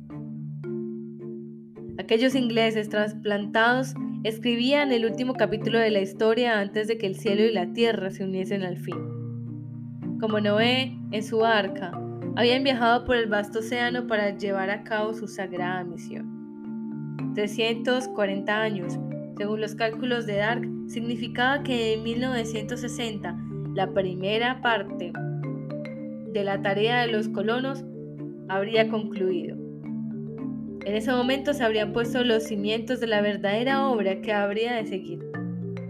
Aquellos 1.99 2.35
ingleses 2.35 2.89
trasplantados 2.89 3.95
escribían 4.25 4.91
el 4.91 5.05
último 5.05 5.35
capítulo 5.35 5.79
de 5.79 5.91
la 5.91 6.01
historia 6.01 6.59
antes 6.59 6.89
de 6.89 6.99
que 6.99 7.07
el 7.07 7.17
cielo 7.17 7.45
y 7.45 7.53
la 7.53 7.73
tierra 7.73 8.11
se 8.11 8.25
uniesen 8.25 8.63
al 8.63 8.79
fin. 8.79 8.97
Como 10.19 10.41
Noé 10.41 10.99
en 11.13 11.23
su 11.23 11.45
arca, 11.45 11.93
habían 12.37 12.65
viajado 12.65 13.05
por 13.05 13.17
el 13.17 13.29
vasto 13.29 13.61
océano 13.61 14.07
para 14.07 14.37
llevar 14.37 14.71
a 14.71 14.83
cabo 14.83 15.15
su 15.15 15.29
sagrada 15.29 15.85
misión. 15.85 16.35
340 17.35 18.61
años, 18.61 18.99
según 19.37 19.61
los 19.61 19.75
cálculos 19.75 20.27
de 20.27 20.37
Dark, 20.37 20.67
significaba 20.89 21.63
que 21.63 21.95
en 21.95 22.03
1960 22.03 23.37
la 23.75 23.93
primera 23.93 24.61
parte 24.63 25.13
de 26.35 26.45
la 26.45 26.61
tarea 26.61 27.03
de 27.03 27.13
los 27.13 27.29
colonos 27.29 27.85
habría 28.49 28.89
concluido. 28.89 29.57
En 30.85 30.95
ese 30.95 31.13
momento 31.13 31.55
se 31.55 31.65
habrían 31.65 31.93
puesto 31.93 32.23
los 32.25 32.43
cimientos 32.43 33.01
de 33.01 33.07
la 33.07 33.23
verdadera 33.23 33.89
obra 33.89 34.21
que 34.21 34.33
habría 34.33 34.75
de 34.75 34.87
seguir, 34.87 35.25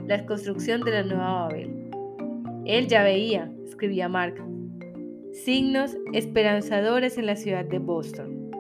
la 0.07 0.25
construcción 0.27 0.83
de 0.83 0.91
la 0.93 1.03
nueva 1.03 1.33
Babel. 1.47 1.71
Él 2.67 2.87
ya 2.87 3.03
veía, 3.03 3.51
escribía 3.67 4.09
Mark, 4.09 4.37
signos 5.33 5.97
esperanzadores 6.13 7.19
en 7.19 7.27
la 7.27 7.37
ciudad 7.37 7.65
de 7.65 7.79
Boston. 7.79 8.51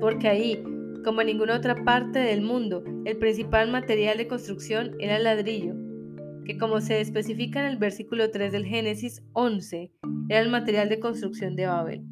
Porque 0.00 0.28
ahí, 0.28 0.64
como 1.04 1.20
en 1.20 1.28
ninguna 1.28 1.56
otra 1.56 1.84
parte 1.84 2.18
del 2.18 2.40
mundo, 2.40 2.82
el 3.04 3.16
principal 3.18 3.70
material 3.70 4.16
de 4.16 4.26
construcción 4.26 4.96
era 4.98 5.18
el 5.18 5.24
ladrillo, 5.24 5.74
que 6.44 6.58
como 6.58 6.80
se 6.80 7.00
especifica 7.00 7.60
en 7.60 7.66
el 7.66 7.76
versículo 7.76 8.30
3 8.30 8.52
del 8.52 8.66
Génesis 8.66 9.22
11, 9.32 9.92
era 10.28 10.40
el 10.40 10.48
material 10.48 10.88
de 10.88 11.00
construcción 11.00 11.56
de 11.56 11.66
Babel. 11.66 12.04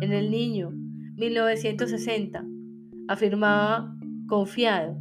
En 0.00 0.12
el 0.12 0.30
niño, 0.30 0.70
1960, 1.16 2.44
afirmaba 3.08 3.94
confiado, 4.26 4.96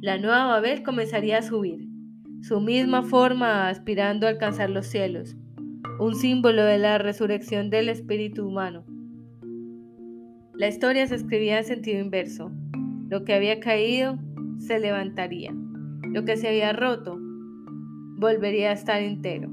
la 0.00 0.18
nueva 0.18 0.46
Babel 0.46 0.82
comenzaría 0.82 1.38
a 1.38 1.42
subir, 1.42 1.88
su 2.42 2.60
misma 2.60 3.02
forma 3.02 3.68
aspirando 3.68 4.26
a 4.26 4.30
alcanzar 4.30 4.68
los 4.68 4.86
cielos, 4.86 5.36
un 5.98 6.14
símbolo 6.14 6.64
de 6.64 6.78
la 6.78 6.98
resurrección 6.98 7.70
del 7.70 7.88
espíritu 7.88 8.46
humano. 8.46 8.84
La 10.56 10.68
historia 10.68 11.06
se 11.06 11.14
escribía 11.14 11.58
en 11.58 11.64
sentido 11.64 12.00
inverso. 12.00 12.52
Lo 13.08 13.24
que 13.24 13.34
había 13.34 13.60
caído 13.60 14.18
se 14.58 14.78
levantaría. 14.78 15.52
Lo 16.12 16.24
que 16.24 16.36
se 16.36 16.48
había 16.48 16.72
roto 16.72 17.18
volvería 18.16 18.70
a 18.70 18.74
estar 18.74 19.02
entero. 19.02 19.50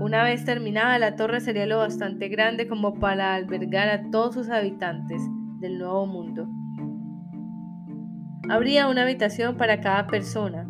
Una 0.00 0.24
vez 0.24 0.44
terminada, 0.44 0.98
la 0.98 1.16
torre 1.16 1.40
sería 1.40 1.66
lo 1.66 1.78
bastante 1.78 2.28
grande 2.28 2.66
como 2.66 2.98
para 2.98 3.34
albergar 3.34 3.88
a 3.88 4.10
todos 4.10 4.34
sus 4.34 4.50
habitantes 4.50 5.22
del 5.60 5.78
nuevo 5.78 6.06
mundo. 6.06 6.48
Habría 8.48 8.88
una 8.88 9.02
habitación 9.02 9.56
para 9.56 9.80
cada 9.80 10.06
persona, 10.06 10.68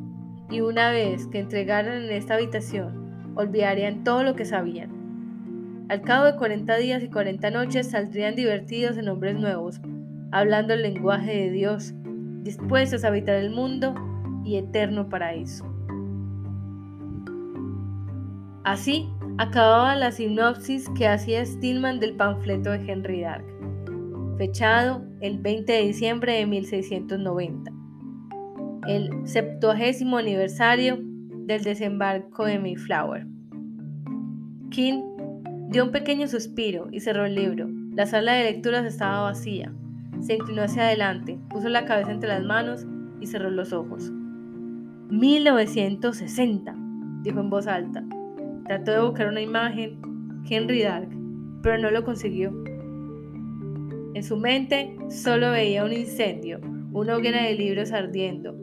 y 0.51 0.61
una 0.61 0.91
vez 0.91 1.27
que 1.29 1.41
entregaran 1.41 2.05
en 2.05 2.13
esta 2.13 2.35
habitación 2.35 3.33
olvidarían 3.35 4.05
todo 4.05 4.23
lo 4.23 4.37
que 4.37 4.45
sabían. 4.45 5.87
Al 5.89 6.03
cabo 6.03 6.27
de 6.27 6.37
40 6.37 6.77
días 6.77 7.03
y 7.03 7.09
40 7.09 7.51
noches 7.51 7.91
saldrían 7.91 8.37
divertidos 8.37 8.97
en 8.97 9.09
hombres 9.09 9.35
nuevos, 9.37 9.81
hablando 10.31 10.75
el 10.75 10.83
lenguaje 10.83 11.33
de 11.33 11.51
Dios, 11.51 11.95
dispuestos 12.43 13.05
a 13.05 13.09
habitar 13.09 13.37
el 13.37 13.51
mundo 13.51 13.95
y 14.45 14.57
eterno 14.57 15.09
paraíso. 15.09 15.74
Así 18.65 19.07
acababa 19.37 19.95
la 19.95 20.11
sinopsis 20.11 20.89
que 20.97 21.07
hacía 21.07 21.45
Stillman 21.45 22.01
del 22.01 22.17
panfleto 22.17 22.71
de 22.71 22.91
Henry 22.91 23.21
Dark, 23.21 23.45
fechado 24.39 25.05
el 25.21 25.39
20 25.39 25.71
de 25.71 25.83
diciembre 25.83 26.33
de 26.33 26.47
1690, 26.47 27.71
el 28.89 29.11
septuagésimo 29.25 30.17
aniversario 30.17 30.99
del 31.47 31.63
desembarco 31.63 32.47
de 32.47 32.59
Mayflower. 32.59 33.27
King 34.71 35.03
dio 35.69 35.85
un 35.85 35.93
pequeño 35.93 36.27
suspiro 36.27 36.89
y 36.91 37.01
cerró 37.01 37.27
el 37.27 37.35
libro. 37.35 37.69
La 37.93 38.07
sala 38.07 38.33
de 38.33 38.45
lecturas 38.45 38.87
estaba 38.87 39.25
vacía. 39.25 39.75
Se 40.21 40.37
inclinó 40.37 40.63
hacia 40.63 40.85
adelante, 40.85 41.39
puso 41.51 41.69
la 41.69 41.85
cabeza 41.85 42.13
entre 42.13 42.31
las 42.31 42.43
manos 42.43 42.87
y 43.21 43.27
cerró 43.27 43.51
los 43.51 43.75
ojos. 43.75 44.11
1960, 45.11 46.75
dijo 47.23 47.41
en 47.41 47.51
voz 47.51 47.67
alta. 47.67 48.03
Trató 48.67 48.93
de 48.93 49.01
buscar 49.01 49.29
una 49.29 49.41
imagen, 49.41 49.99
Henry 50.49 50.83
Dark, 50.83 51.09
pero 51.63 51.79
no 51.79 51.91
lo 51.91 52.05
consiguió. 52.05 52.53
En 54.15 54.23
su 54.23 54.37
mente 54.37 54.97
solo 55.11 55.51
veía 55.51 55.85
un 55.85 55.93
incendio, 55.93 56.61
una 56.93 57.17
hoguera 57.17 57.43
de 57.43 57.55
libros 57.55 57.93
ardiendo. 57.93 58.55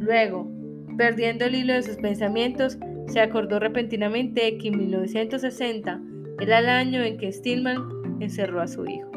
Luego, 0.00 0.58
Perdiendo 0.98 1.44
el 1.44 1.54
hilo 1.54 1.74
de 1.74 1.84
sus 1.84 1.96
pensamientos, 1.96 2.76
se 3.06 3.20
acordó 3.20 3.60
repentinamente 3.60 4.42
de 4.42 4.58
que 4.58 4.66
en 4.66 4.78
1960 4.78 6.02
era 6.40 6.58
el 6.58 6.68
año 6.68 7.04
en 7.04 7.18
que 7.18 7.30
Stillman 7.30 8.18
encerró 8.18 8.60
a 8.60 8.66
su 8.66 8.84
hijo. 8.84 9.08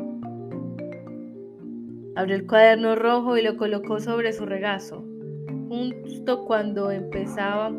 Abrió 2.15 2.35
el 2.35 2.45
cuaderno 2.45 2.95
rojo 2.95 3.35
y 3.35 3.41
lo 3.41 3.57
colocó 3.57 3.99
sobre 3.99 4.31
su 4.31 4.45
regazo, 4.45 5.03
justo 6.03 6.45
cuando 6.45 6.91
empezaba, 6.91 7.73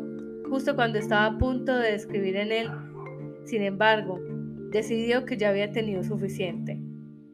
justo 0.53 0.75
cuando 0.75 0.99
estaba 0.99 1.25
a 1.25 1.37
punto 1.39 1.75
de 1.75 1.95
escribir 1.95 2.35
en 2.35 2.51
él. 2.51 2.69
Sin 3.43 3.63
embargo, 3.63 4.19
decidió 4.69 5.25
que 5.25 5.35
ya 5.35 5.49
había 5.49 5.71
tenido 5.71 6.03
suficiente. 6.03 6.79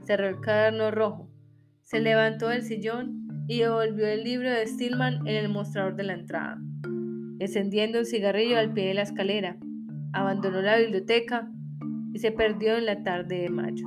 Cerró 0.05 0.29
el 0.29 0.37
cuaderno 0.37 0.89
rojo, 0.89 1.29
se 1.83 1.99
levantó 1.99 2.47
del 2.47 2.63
sillón 2.63 3.45
y 3.49 3.59
devolvió 3.59 4.07
el 4.07 4.23
libro 4.23 4.49
de 4.49 4.65
Stillman 4.65 5.27
en 5.27 5.35
el 5.35 5.49
mostrador 5.49 5.97
de 5.97 6.03
la 6.03 6.13
entrada. 6.13 6.61
Encendiendo 7.39 7.99
un 7.99 8.05
cigarrillo 8.05 8.57
al 8.57 8.71
pie 8.71 8.87
de 8.87 8.93
la 8.93 9.01
escalera, 9.01 9.57
abandonó 10.13 10.61
la 10.61 10.77
biblioteca 10.77 11.51
y 12.13 12.19
se 12.19 12.31
perdió 12.31 12.77
en 12.77 12.85
la 12.85 13.03
tarde 13.03 13.39
de 13.39 13.49
mayo. 13.49 13.85